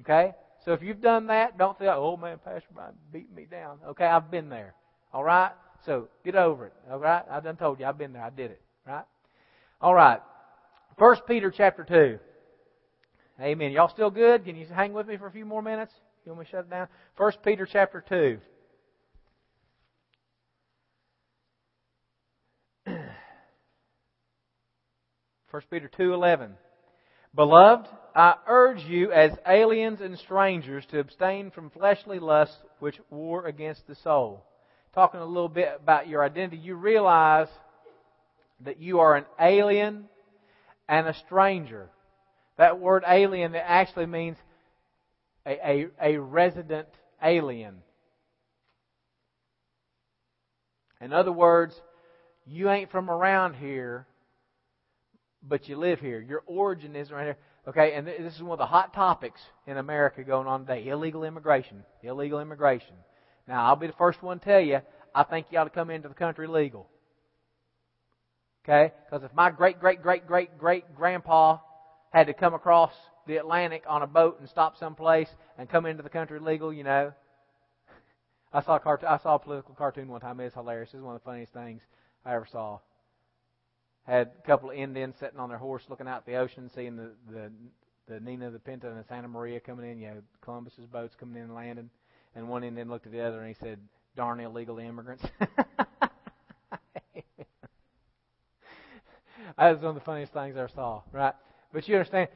[0.00, 0.34] Okay?
[0.64, 3.78] So if you've done that, don't say, oh man, Pastor Bryan beat me down.
[3.90, 4.74] Okay, I've been there.
[5.12, 5.52] All right?
[5.84, 6.72] So get over it.
[6.90, 7.22] All right?
[7.30, 8.24] I done told you I've been there.
[8.24, 8.60] I did it.
[8.84, 9.04] Right?
[9.80, 10.20] All right.
[10.98, 12.18] First Peter chapter 2.
[13.40, 13.70] Amen.
[13.70, 14.44] Y'all still good?
[14.44, 15.92] Can you hang with me for a few more minutes?
[16.24, 16.88] You want me to shut it down?
[17.14, 18.38] First Peter chapter 2.
[25.56, 26.54] 1 Peter 2:11.
[27.34, 33.46] Beloved, I urge you as aliens and strangers to abstain from fleshly lusts which war
[33.46, 34.44] against the soul.
[34.92, 37.48] Talking a little bit about your identity, you realize
[38.66, 40.10] that you are an alien
[40.90, 41.88] and a stranger.
[42.58, 44.36] That word alien actually means
[45.46, 46.88] a, a, a resident
[47.22, 47.76] alien.
[51.00, 51.74] In other words,
[52.44, 54.06] you ain't from around here,
[55.48, 56.20] but you live here.
[56.20, 57.36] Your origin is right here.
[57.68, 61.24] Okay, and this is one of the hot topics in America going on today illegal
[61.24, 61.84] immigration.
[62.02, 62.94] Illegal immigration.
[63.48, 64.80] Now, I'll be the first one to tell you,
[65.14, 66.88] I think you ought to come into the country legal.
[68.64, 68.92] Okay?
[69.04, 71.58] Because if my great, great, great, great, great grandpa
[72.12, 72.92] had to come across
[73.26, 75.28] the Atlantic on a boat and stop someplace
[75.58, 77.12] and come into the country legal, you know.
[78.52, 80.40] I saw a cartoon, I saw a political cartoon one time.
[80.40, 80.90] It's hilarious.
[80.92, 81.82] It's one of the funniest things
[82.24, 82.78] I ever saw.
[84.06, 87.10] Had a couple of Indians sitting on their horse looking out the ocean, seeing the
[87.28, 87.50] the
[88.08, 89.98] the Nina, the Pinta, and the Santa Maria coming in.
[89.98, 91.90] You know, Columbus's boats coming in and landing.
[92.36, 93.80] And one Indian looked at the other and he said,
[94.16, 96.10] "Darn illegal immigrants." that
[99.58, 101.02] was one of the funniest things I ever saw.
[101.10, 101.34] Right?
[101.72, 102.28] But you understand,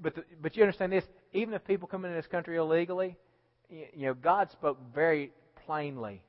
[0.00, 1.04] but the, but you understand this.
[1.32, 3.16] Even if people come into this country illegally,
[3.68, 5.32] you, you know, God spoke very
[5.66, 6.22] plainly.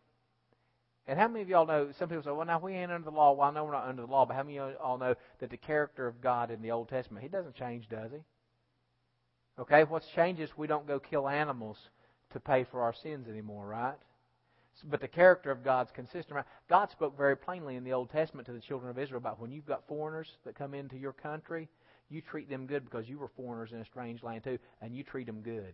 [1.10, 1.92] And how many of y'all know?
[1.98, 3.88] Some people say, "Well, now we ain't under the law." Well, I know we're not
[3.88, 6.62] under the law, but how many of y'all know that the character of God in
[6.62, 8.20] the Old Testament, He doesn't change, does He?
[9.58, 11.78] Okay, what's changed is we don't go kill animals
[12.30, 13.98] to pay for our sins anymore, right?
[14.84, 16.36] But the character of God's consistent.
[16.36, 16.46] Right?
[16.70, 19.52] God spoke very plainly in the Old Testament to the children of Israel about when
[19.52, 21.68] you've got foreigners that come into your country,
[22.10, 25.04] you treat them good because you were foreigners in a strange land too, and you
[25.04, 25.74] treat them good.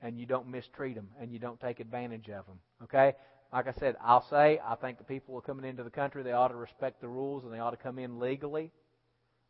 [0.00, 2.58] And you don't mistreat them, and you don't take advantage of them.
[2.84, 3.14] Okay?
[3.52, 6.22] Like I said, I'll say, I think the people who are coming into the country,
[6.22, 8.70] they ought to respect the rules, and they ought to come in legally,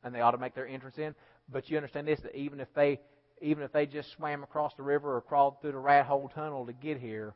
[0.03, 1.15] and they ought to make their entrance in.
[1.51, 3.01] But you understand this, that even if they
[3.41, 6.67] even if they just swam across the river or crawled through the rat hole tunnel
[6.67, 7.35] to get here,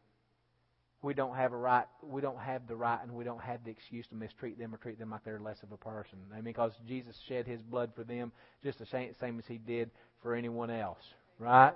[1.01, 3.71] we don't have a right we don't have the right and we don't have the
[3.71, 6.19] excuse to mistreat them or treat them like they're less of a person.
[6.33, 8.33] I mean, because Jesus shed his blood for them
[8.63, 9.91] just the same, same as he did
[10.23, 11.03] for anyone else.
[11.39, 11.73] Right?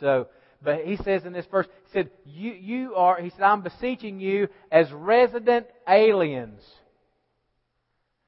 [0.00, 0.28] So
[0.62, 4.20] but he says in this verse, he said, You you are he said, I'm beseeching
[4.20, 6.60] you as resident aliens.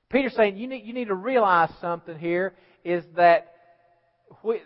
[0.08, 2.54] Peter's saying you need you need to realize something here
[2.84, 3.54] is that
[4.42, 4.60] we, uh,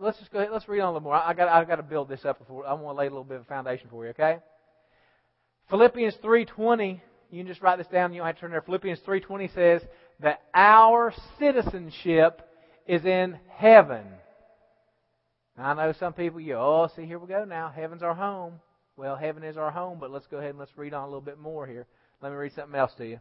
[0.00, 1.14] let's just go ahead, let's read on a little more.
[1.14, 3.24] I got I've got to build this up before I want to lay a little
[3.24, 4.38] bit of foundation for you, okay?
[5.68, 8.62] Philippians 3:20, you can just write this down, you don't have to turn there.
[8.62, 9.82] Philippians 3:20 says
[10.20, 12.40] that our citizenship
[12.86, 14.06] is in heaven.
[15.58, 18.60] I know some people you oh, see here we go now, heaven's our home.
[18.96, 21.20] Well, heaven is our home, but let's go ahead and let's read on a little
[21.20, 21.86] bit more here.
[22.22, 23.20] Let me read something else to you.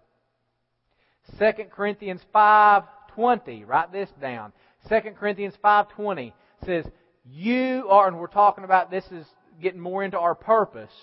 [1.39, 4.53] 2 Corinthians 5:20, write this down.
[4.88, 6.33] 2 Corinthians 5:20
[6.65, 6.89] says,
[7.25, 9.27] "You are," and we're talking about this is
[9.61, 10.93] getting more into our purpose,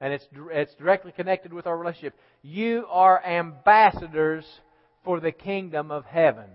[0.00, 2.14] and it's it's directly connected with our relationship.
[2.42, 4.60] You are ambassadors
[5.04, 6.50] for the kingdom of heaven.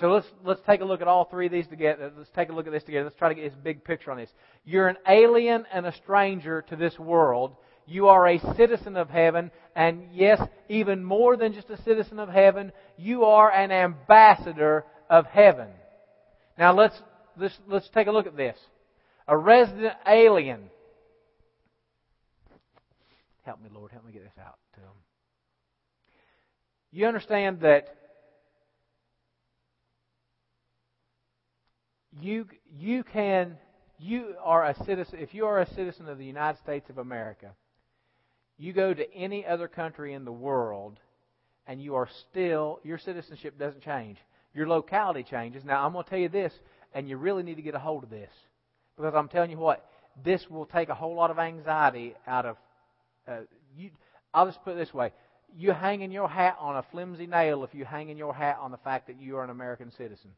[0.00, 2.12] So let's let's take a look at all three of these together.
[2.16, 3.04] Let's take a look at this together.
[3.04, 4.30] Let's try to get this big picture on this.
[4.64, 7.56] You're an alien and a stranger to this world.
[7.84, 12.28] You are a citizen of heaven, and yes, even more than just a citizen of
[12.28, 15.68] heaven, you are an ambassador of heaven.
[16.58, 17.00] Now let's,
[17.38, 18.58] let's, let's take a look at this.
[19.26, 20.64] A resident alien.
[23.42, 23.90] Help me, Lord.
[23.90, 24.90] Help me get this out to them.
[26.90, 27.97] You understand that
[32.20, 32.46] you
[32.78, 33.56] you can
[33.98, 37.54] you are a citizen if you are a citizen of the United States of America,
[38.58, 40.98] you go to any other country in the world
[41.66, 44.18] and you are still your citizenship doesn't change
[44.54, 45.64] your locality changes.
[45.64, 46.52] Now, I'm going to tell you this,
[46.92, 48.30] and you really need to get a hold of this.
[48.96, 49.88] Because I'm telling you what,
[50.24, 52.56] this will take a whole lot of anxiety out of.
[53.26, 53.40] Uh,
[53.76, 53.90] you,
[54.34, 55.12] I'll just put it this way.
[55.56, 58.76] You hanging your hat on a flimsy nail if you hanging your hat on the
[58.78, 60.30] fact that you are an American citizen.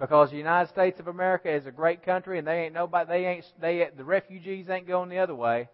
[0.00, 3.08] Because the United States of America is a great country, and they ain't nobody.
[3.08, 5.68] They ain't they the refugees ain't going the other way.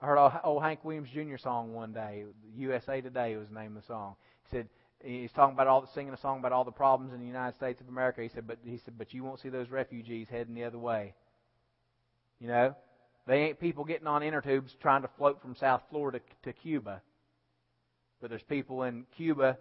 [0.00, 1.38] I heard old Hank Williams Jr.
[1.38, 2.24] song one day.
[2.54, 4.14] USA Today was the name of the song.
[4.44, 4.68] He said,
[5.02, 7.56] he's talking about all the singing a song about all the problems in the United
[7.56, 8.22] States of America.
[8.22, 11.14] He said, but he said, but you won't see those refugees heading the other way.
[12.38, 12.76] You know,
[13.26, 17.02] they ain't people getting on inner tubes trying to float from South Florida to Cuba.
[18.20, 19.58] But there's people in Cuba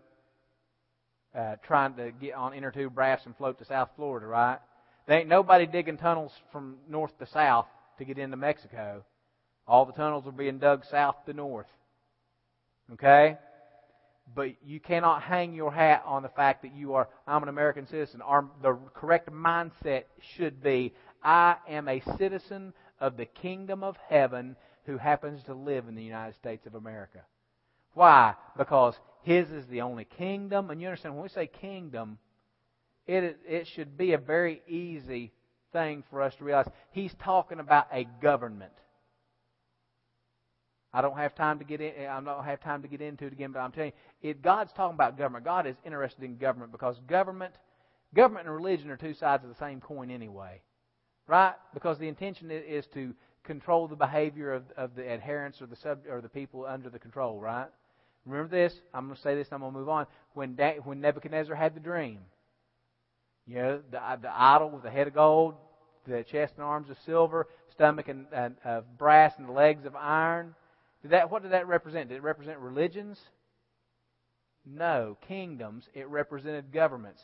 [1.38, 4.60] uh, trying to get on inner tube rafts and float to South Florida, right?
[5.08, 7.68] There ain't nobody digging tunnels from north to south
[8.00, 9.04] to get into Mexico.
[9.68, 11.68] All the tunnels are being dug south to north.
[12.94, 13.38] Okay?
[14.36, 17.88] but you cannot hang your hat on the fact that you are, I'm an American
[17.88, 18.22] citizen.
[18.22, 20.04] Our, the correct mindset
[20.36, 25.88] should be, I am a citizen of the kingdom of heaven who happens to live
[25.88, 27.20] in the United States of America.
[27.94, 28.36] Why?
[28.58, 28.96] Because
[29.28, 30.70] His is the only kingdom.
[30.70, 32.18] And you understand, when we say kingdom,
[33.06, 35.34] it, it should be a very easy
[35.74, 36.70] thing for us to realize.
[36.92, 38.72] He's talking about a government.
[40.94, 42.08] I don't have time to get in.
[42.08, 44.72] I don't have time to get into it again, but I'm telling you, if God's
[44.72, 45.44] talking about government.
[45.44, 47.54] God is interested in government because government,
[48.16, 50.62] government and religion are two sides of the same coin anyway,
[51.28, 51.56] right?
[51.74, 53.14] Because the intention is to
[53.44, 56.98] control the behavior of, of the adherents or the sub or the people under the
[56.98, 57.68] control, right?
[58.28, 58.74] Remember this.
[58.94, 59.48] I'm going to say this.
[59.52, 60.06] I'm going to move on.
[60.34, 62.20] When da- when Nebuchadnezzar had the dream,
[63.46, 65.56] you know, the uh, the idol with the head of gold,
[66.06, 70.54] the chest and arms of silver, stomach and, and of brass, and legs of iron.
[71.02, 72.10] Did that, what did that represent?
[72.10, 73.20] Did it represent religions?
[74.66, 75.18] No.
[75.28, 75.88] Kingdoms.
[75.94, 77.22] It represented governments.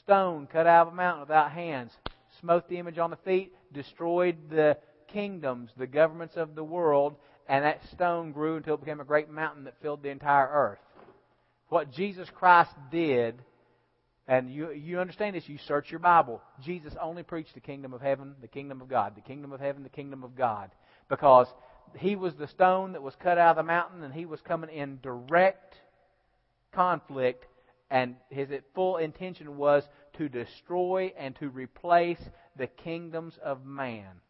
[0.00, 1.92] Stone cut out of a mountain without hands.
[2.40, 3.52] Smote the image on the feet.
[3.72, 4.76] Destroyed the
[5.08, 7.16] kingdoms, the governments of the world.
[7.48, 10.78] And that stone grew until it became a great mountain that filled the entire earth.
[11.68, 13.42] What Jesus Christ did,
[14.26, 16.42] and you, you understand this, you search your Bible.
[16.64, 19.82] Jesus only preached the kingdom of heaven, the kingdom of God, the kingdom of heaven,
[19.82, 20.70] the kingdom of God.
[21.08, 21.46] Because
[21.96, 24.70] he was the stone that was cut out of the mountain, and he was coming
[24.70, 25.76] in direct
[26.72, 27.46] conflict,
[27.90, 29.84] and his full intention was
[30.14, 32.20] to destroy and to replace
[32.56, 34.20] the kingdoms of man.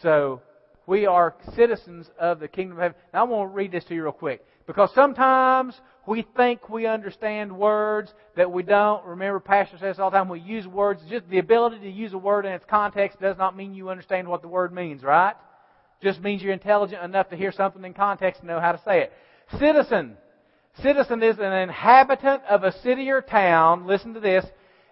[0.00, 0.40] So,
[0.86, 2.96] we are citizens of the kingdom of heaven.
[3.12, 4.44] Now, I want to read this to you real quick.
[4.66, 5.74] Because sometimes
[6.06, 9.04] we think we understand words that we don't.
[9.04, 11.02] Remember, Pastor says all the time we use words.
[11.08, 14.28] Just the ability to use a word in its context does not mean you understand
[14.28, 15.34] what the word means, right?
[16.00, 19.02] Just means you're intelligent enough to hear something in context and know how to say
[19.02, 19.12] it.
[19.58, 20.16] Citizen.
[20.82, 23.86] Citizen is an inhabitant of a city or town.
[23.86, 24.44] Listen to this.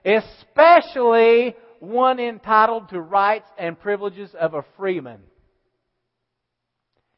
[0.04, 5.20] Especially one entitled to rights and privileges of a freeman.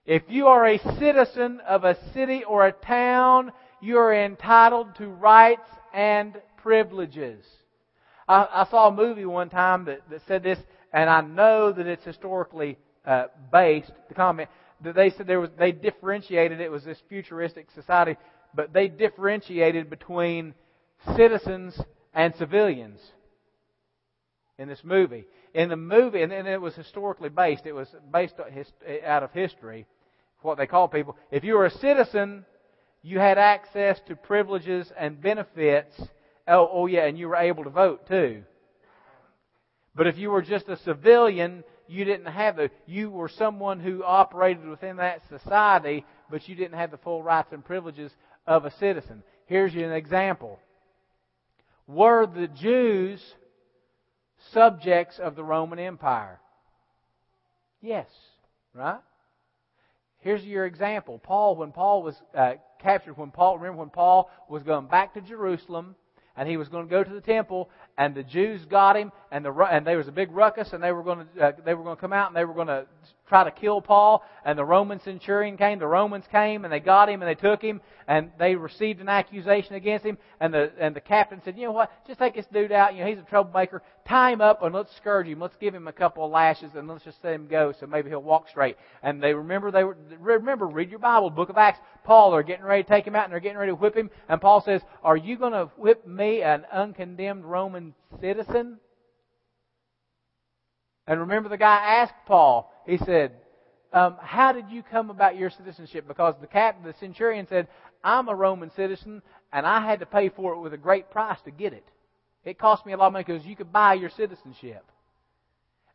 [0.06, 5.08] If you are a citizen of a city or a town, you are entitled to
[5.08, 7.44] rights and privileges.
[8.28, 10.58] I, I saw a movie one time that, that said this,
[10.92, 13.92] and I know that it's historically uh, based.
[14.08, 14.48] The comment
[14.82, 18.16] that they said there was they differentiated it was this futuristic society,
[18.54, 20.54] but they differentiated between
[21.16, 21.80] citizens
[22.14, 23.00] and civilians
[24.62, 25.26] in this movie.
[25.52, 27.66] In the movie, and it was historically based.
[27.66, 28.36] It was based
[29.04, 29.86] out of history,
[30.40, 31.16] what they call people.
[31.30, 32.46] If you were a citizen,
[33.02, 36.00] you had access to privileges and benefits.
[36.48, 38.44] Oh, oh yeah, and you were able to vote too.
[39.94, 42.70] But if you were just a civilian, you didn't have the.
[42.86, 47.52] You were someone who operated within that society, but you didn't have the full rights
[47.52, 48.12] and privileges
[48.46, 49.22] of a citizen.
[49.46, 50.58] Here's an example.
[51.86, 53.20] Were the Jews
[54.52, 56.40] subjects of the Roman Empire?
[57.80, 58.06] Yes,
[58.74, 59.00] right?
[60.18, 61.18] Here's your example.
[61.18, 65.20] Paul, when Paul was uh, captured, when Paul, remember when Paul was going back to
[65.20, 65.96] Jerusalem,
[66.36, 67.68] and he was going to go to the temple,
[67.98, 70.92] and the Jews got him, and the and there was a big ruckus, and they
[70.92, 72.86] were going to uh, they were going to come out, and they were going to
[73.32, 77.08] try to kill Paul, and the Roman centurion came, the Romans came, and they got
[77.08, 80.94] him, and they took him, and they received an accusation against him, and the and
[80.94, 83.22] the captain said, you know what, just take this dude out, you know, he's a
[83.22, 86.72] troublemaker, tie him up, and let's scourge him, let's give him a couple of lashes,
[86.74, 88.76] and let's just let him go, so maybe he'll walk straight.
[89.02, 91.80] And they remember they were remember read your Bible, Book of Acts.
[92.04, 94.10] Paul are getting ready to take him out, and they're getting ready to whip him,
[94.28, 98.78] and Paul says, "Are you going to whip me, an uncondemned Roman citizen?"
[101.06, 102.71] And remember, the guy asked Paul.
[102.86, 103.32] He said,
[103.92, 107.68] um, "How did you come about your citizenship?" Because the captain, the centurion, said,
[108.02, 109.22] "I'm a Roman citizen,
[109.52, 111.86] and I had to pay for it with a great price to get it.
[112.44, 114.84] It cost me a lot of money because you could buy your citizenship."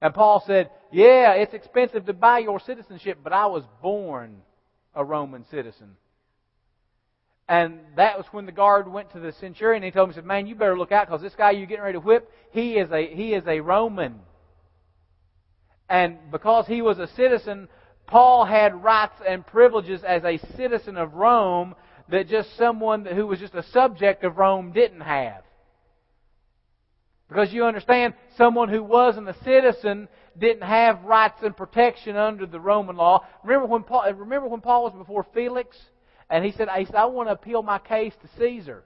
[0.01, 4.41] And Paul said, "Yeah, it's expensive to buy your citizenship, but I was born
[4.93, 5.97] a Roman citizen."
[7.49, 10.15] And that was when the guard went to the centurion and he told him, he
[10.15, 12.77] said, Man, you better look out because this guy you're getting ready to whip, he
[12.77, 14.19] is a, he is a Roman.
[15.89, 17.69] And because he was a citizen,
[18.07, 21.75] Paul had rights and privileges as a citizen of Rome
[22.09, 25.43] that just someone who was just a subject of Rome didn't have.
[27.27, 30.07] Because you understand, someone who wasn't a citizen
[30.37, 33.25] didn't have rights and protection under the Roman law.
[33.43, 35.77] Remember when Paul, remember when Paul was before Felix?
[36.29, 38.83] And he said, I, said, I want to appeal my case to Caesar.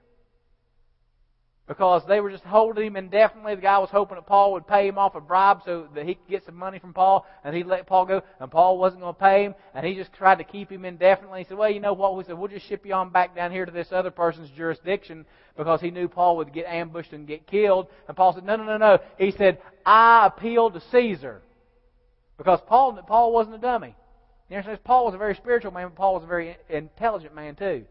[1.72, 3.54] Because they were just holding him indefinitely.
[3.54, 6.14] The guy was hoping that Paul would pay him off a bribe so that he
[6.14, 9.14] could get some money from Paul, and he'd let Paul go, and Paul wasn't going
[9.14, 11.40] to pay him, and he just tried to keep him indefinitely.
[11.40, 12.16] He said, well, you know what?
[12.16, 15.24] We said, we'll just ship you on back down here to this other person's jurisdiction
[15.56, 17.86] because he knew Paul would get ambushed and get killed.
[18.06, 18.98] And Paul said, no, no, no, no.
[19.18, 21.42] He said, I appeal to Caesar.
[22.36, 23.94] Because Paul, Paul wasn't a dummy.
[24.50, 24.84] You understand?
[24.84, 27.84] Paul was a very spiritual man, but Paul was a very intelligent man too.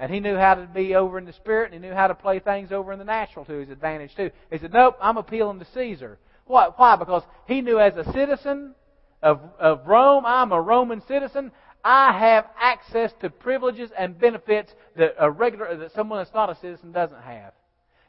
[0.00, 2.14] And he knew how to be over in the spirit, and he knew how to
[2.14, 4.30] play things over in the natural to his advantage too.
[4.50, 6.78] He said, "Nope, I'm appealing to Caesar." What?
[6.78, 6.96] Why?
[6.96, 8.74] Because he knew as a citizen
[9.22, 11.52] of of Rome, I'm a Roman citizen.
[11.84, 16.54] I have access to privileges and benefits that a regular that someone that's not a
[16.54, 17.52] citizen doesn't have.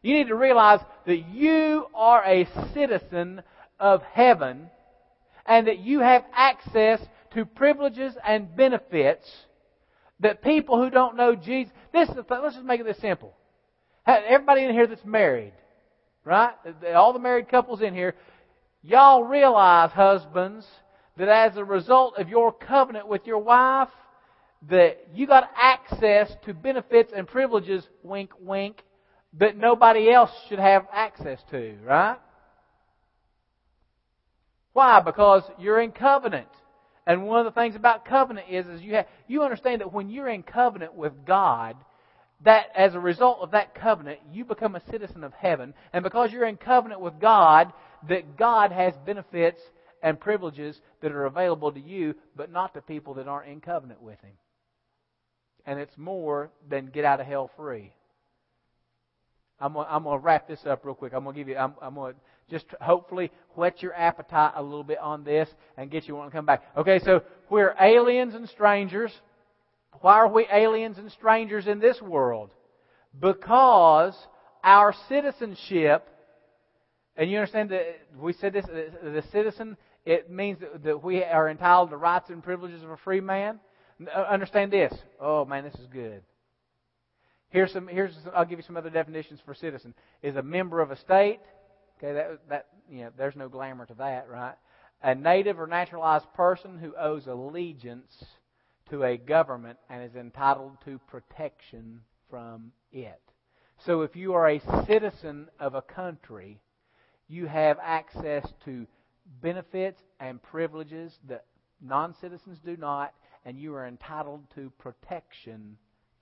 [0.02, 3.44] You need to realize that you are a citizen
[3.82, 4.70] of heaven
[5.46, 7.02] and that you have access
[7.34, 9.30] to privileges and benefits
[10.22, 13.34] that people who don't know Jesus, this is the let's just make it this simple.
[14.06, 15.54] Everybody in here that's married,
[16.24, 16.54] right?
[16.96, 18.16] All the married couples in here,
[18.82, 20.66] y'all realize, husbands,
[21.18, 23.90] that as a result of your covenant with your wife,
[24.70, 28.84] that you got access to benefits and privileges, wink, wink,
[29.40, 32.18] that nobody else should have access to, right?
[34.74, 35.00] Why?
[35.02, 36.48] Because you're in covenant.
[37.12, 40.10] And one of the things about covenant is, is you have, you understand that when
[40.10, 41.76] you're in covenant with God,
[42.46, 45.74] that as a result of that covenant, you become a citizen of heaven.
[45.92, 47.74] And because you're in covenant with God,
[48.08, 49.60] that God has benefits
[50.02, 54.02] and privileges that are available to you, but not to people that aren't in covenant
[54.02, 54.38] with Him.
[55.66, 57.92] And it's more than get out of hell free.
[59.60, 61.12] I'm gonna, I'm gonna wrap this up real quick.
[61.14, 61.58] I'm gonna give you.
[61.58, 62.14] I'm, I'm gonna
[62.52, 66.38] just hopefully whet your appetite a little bit on this and get you wanting to
[66.38, 66.64] come back.
[66.78, 69.12] Okay, so we're aliens and strangers.
[70.02, 72.52] Why are we aliens and strangers in this world?
[73.20, 74.16] Because
[74.64, 76.08] our citizenship,
[77.16, 81.90] and you understand that we said this, the citizen, it means that we are entitled
[81.92, 83.60] to rights and privileges of a free man.
[84.14, 84.94] Uh, understand this.
[85.20, 86.22] Oh man, this is good.
[87.50, 87.88] Here's some.
[87.88, 88.16] Here's.
[88.24, 89.94] Some, I'll give you some other definitions for citizen.
[90.24, 91.40] Is a member of a state,
[92.04, 94.56] Okay, that that you know, there's no glamour to that, right?
[95.04, 98.24] A native or naturalized person who owes allegiance
[98.90, 103.22] to a government and is entitled to protection from it.
[103.86, 106.60] So if you are a citizen of a country,
[107.28, 108.86] you have access to
[109.42, 111.46] benefits and privileges that
[111.82, 113.14] non citizens do not,
[113.46, 115.78] and you are entitled to protection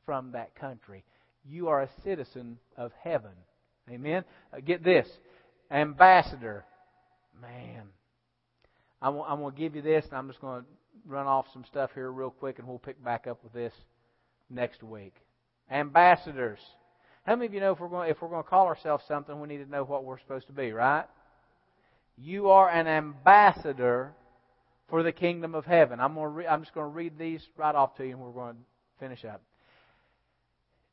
[0.05, 1.03] from that country.
[1.45, 3.31] You are a citizen of heaven.
[3.89, 4.23] Amen?
[4.53, 5.07] Uh, get this
[5.71, 6.65] ambassador.
[7.41, 7.83] Man.
[9.01, 10.67] I'm, I'm going to give you this, and I'm just going to
[11.07, 13.73] run off some stuff here real quick, and we'll pick back up with this
[14.49, 15.13] next week.
[15.71, 16.59] Ambassadors.
[17.25, 19.39] How many of you know if we're going if we're going to call ourselves something,
[19.39, 21.05] we need to know what we're supposed to be, right?
[22.17, 24.13] You are an ambassador
[24.89, 25.99] for the kingdom of heaven.
[25.99, 28.19] I'm going to re- I'm just going to read these right off to you, and
[28.19, 28.59] we're going to
[28.99, 29.41] finish up.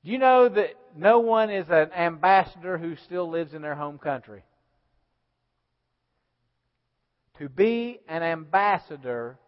[0.05, 3.99] Do you know that no one is an ambassador who still lives in their home
[3.99, 4.45] country?
[7.39, 9.39] To be an ambassador,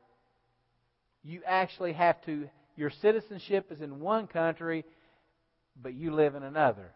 [1.23, 4.85] you actually have to, your citizenship is in one country,
[5.81, 6.93] but you live in another.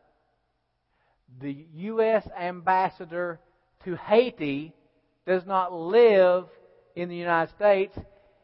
[1.40, 2.28] The U.S.
[2.38, 3.40] ambassador
[3.84, 4.74] to Haiti
[5.26, 6.44] does not live
[6.94, 7.96] in the United States,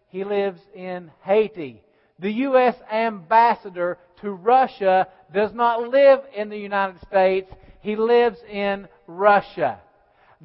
[0.09, 1.83] he lives in Haiti.
[2.19, 2.77] The U.S.
[2.91, 9.81] ambassador to Russia does not live in the United States, he lives in Russia.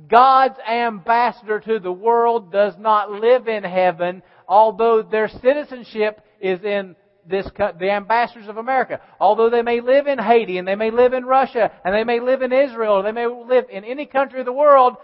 [0.07, 6.95] God's ambassador to the world does not live in heaven, although their citizenship is in
[7.27, 8.99] this, the ambassadors of America.
[9.19, 12.19] Although they may live in Haiti and they may live in Russia and they may
[12.19, 14.95] live in Israel or they may live in any country of the world,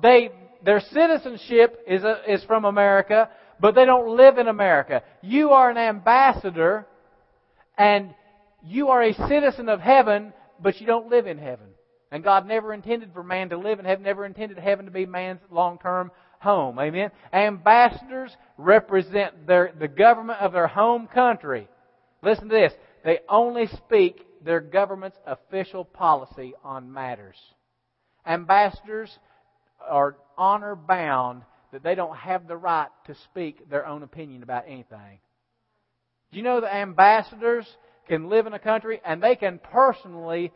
[0.00, 0.30] they,
[0.64, 3.28] their citizenship is, a, is from America,
[3.60, 5.02] but they don't live in America.
[5.22, 6.86] You are an ambassador
[7.76, 8.14] and
[8.64, 11.66] you are a citizen of heaven, but you don't live in heaven.
[12.10, 15.06] And God never intended for man to live in heaven, never intended heaven to be
[15.06, 16.78] man's long-term home.
[16.78, 17.10] Amen?
[17.32, 21.68] Ambassadors represent their, the government of their home country.
[22.22, 22.72] Listen to this.
[23.04, 27.36] They only speak their government's official policy on matters.
[28.24, 29.18] Ambassadors
[29.88, 31.42] are honor bound
[31.72, 35.18] that they don't have the right to speak their own opinion about anything.
[36.30, 37.66] Do you know that ambassadors
[38.08, 40.52] can live in a country and they can personally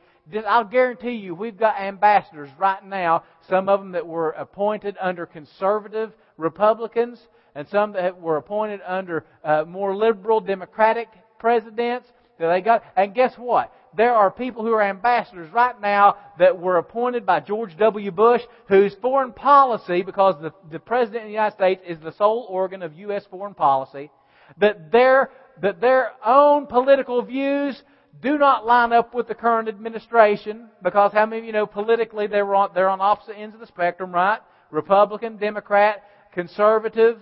[0.47, 5.27] I'll guarantee you, we've got ambassadors right now, some of them that were appointed under
[5.27, 7.21] conservative Republicans,
[7.55, 11.09] and some that were appointed under uh, more liberal Democratic
[11.39, 12.07] presidents
[12.39, 12.85] that they got.
[12.97, 13.73] And guess what?
[13.97, 18.11] There are people who are ambassadors right now that were appointed by George W.
[18.13, 22.47] Bush, whose foreign policy, because the, the President of the United States is the sole
[22.49, 23.25] organ of U.S.
[23.31, 24.11] foreign policy,
[24.59, 27.83] that their, that their own political views
[28.23, 32.27] do not line up with the current administration, because how many of you know politically
[32.27, 34.41] they're on, they're on opposite ends of the spectrum, right?
[34.71, 36.03] Republican, Democrat,
[36.33, 37.19] conservative,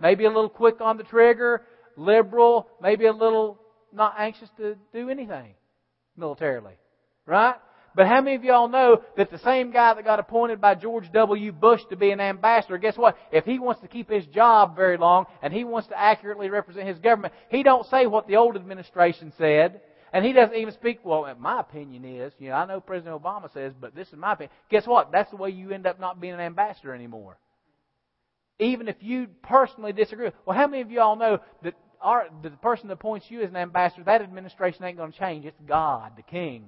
[0.00, 1.62] maybe a little quick on the trigger,
[1.96, 3.58] liberal, maybe a little
[3.92, 5.54] not anxious to do anything
[6.16, 6.74] militarily.
[7.26, 7.54] Right?
[7.94, 11.10] But how many of y'all know that the same guy that got appointed by George
[11.12, 11.52] W.
[11.52, 13.16] Bush to be an ambassador, guess what?
[13.30, 16.88] If he wants to keep his job very long and he wants to accurately represent
[16.88, 19.80] his government, he don't say what the old administration said.
[20.14, 23.52] And he doesn't even speak, well, my opinion is, you know, I know President Obama
[23.52, 24.52] says, but this is my opinion.
[24.70, 25.10] Guess what?
[25.10, 27.36] That's the way you end up not being an ambassador anymore.
[28.60, 30.30] Even if you personally disagree.
[30.46, 33.56] Well, how many of y'all know that our, the person that appoints you as an
[33.56, 35.46] ambassador, that administration ain't going to change.
[35.46, 36.66] It's God, the King.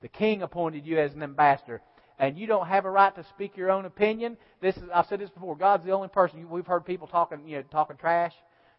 [0.00, 1.82] The King appointed you as an ambassador.
[2.18, 4.38] And you don't have a right to speak your own opinion.
[4.62, 5.54] This is, I've said this before.
[5.54, 6.48] God's the only person.
[6.48, 8.32] We've heard people talking, you know, talking trash.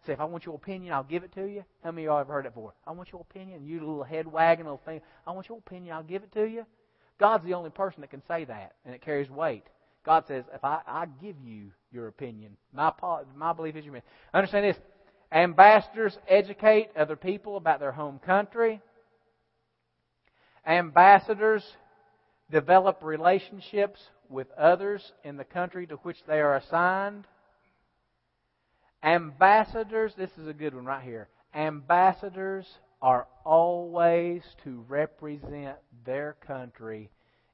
[0.06, 1.64] Say, if I want your opinion, I'll give it to you.
[1.84, 2.74] How many of y'all have heard it before?
[2.86, 3.66] I want your opinion.
[3.66, 5.02] You little head wagging little thing.
[5.26, 5.96] I want your opinion.
[5.96, 6.66] I'll give it to you.
[7.20, 9.64] God's the only person that can say that, and it carries weight.
[10.06, 12.92] God says, if I, I give you your opinion, my
[13.36, 14.12] my belief is your opinion.
[14.34, 14.78] Understand this.
[15.32, 18.82] Ambassadors educate other people about their home country.
[20.68, 21.64] Ambassadors
[22.52, 24.00] develop relationships
[24.30, 27.26] with others in the country to which they are assigned.
[29.04, 31.30] Ambassadors, this is a good one right here.
[31.54, 32.66] Ambassadors
[33.02, 37.10] are always to represent their country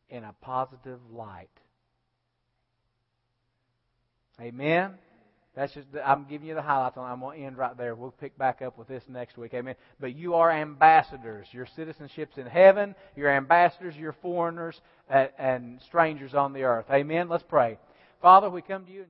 [0.10, 1.50] in a positive light.
[4.40, 4.94] Amen?
[5.56, 7.94] That's just, I'm giving you the highlights on I'm going to end right there.
[7.94, 9.54] We'll pick back up with this next week.
[9.54, 9.76] Amen.
[10.00, 11.48] But you are ambassadors.
[11.52, 12.96] Your citizenship's in heaven.
[13.18, 13.96] You're ambassadors.
[13.98, 14.80] You're foreigners
[15.10, 16.86] and, and strangers on the earth.
[16.90, 17.28] Amen.
[17.28, 17.78] Let's pray.
[18.22, 19.06] Father, we come to you.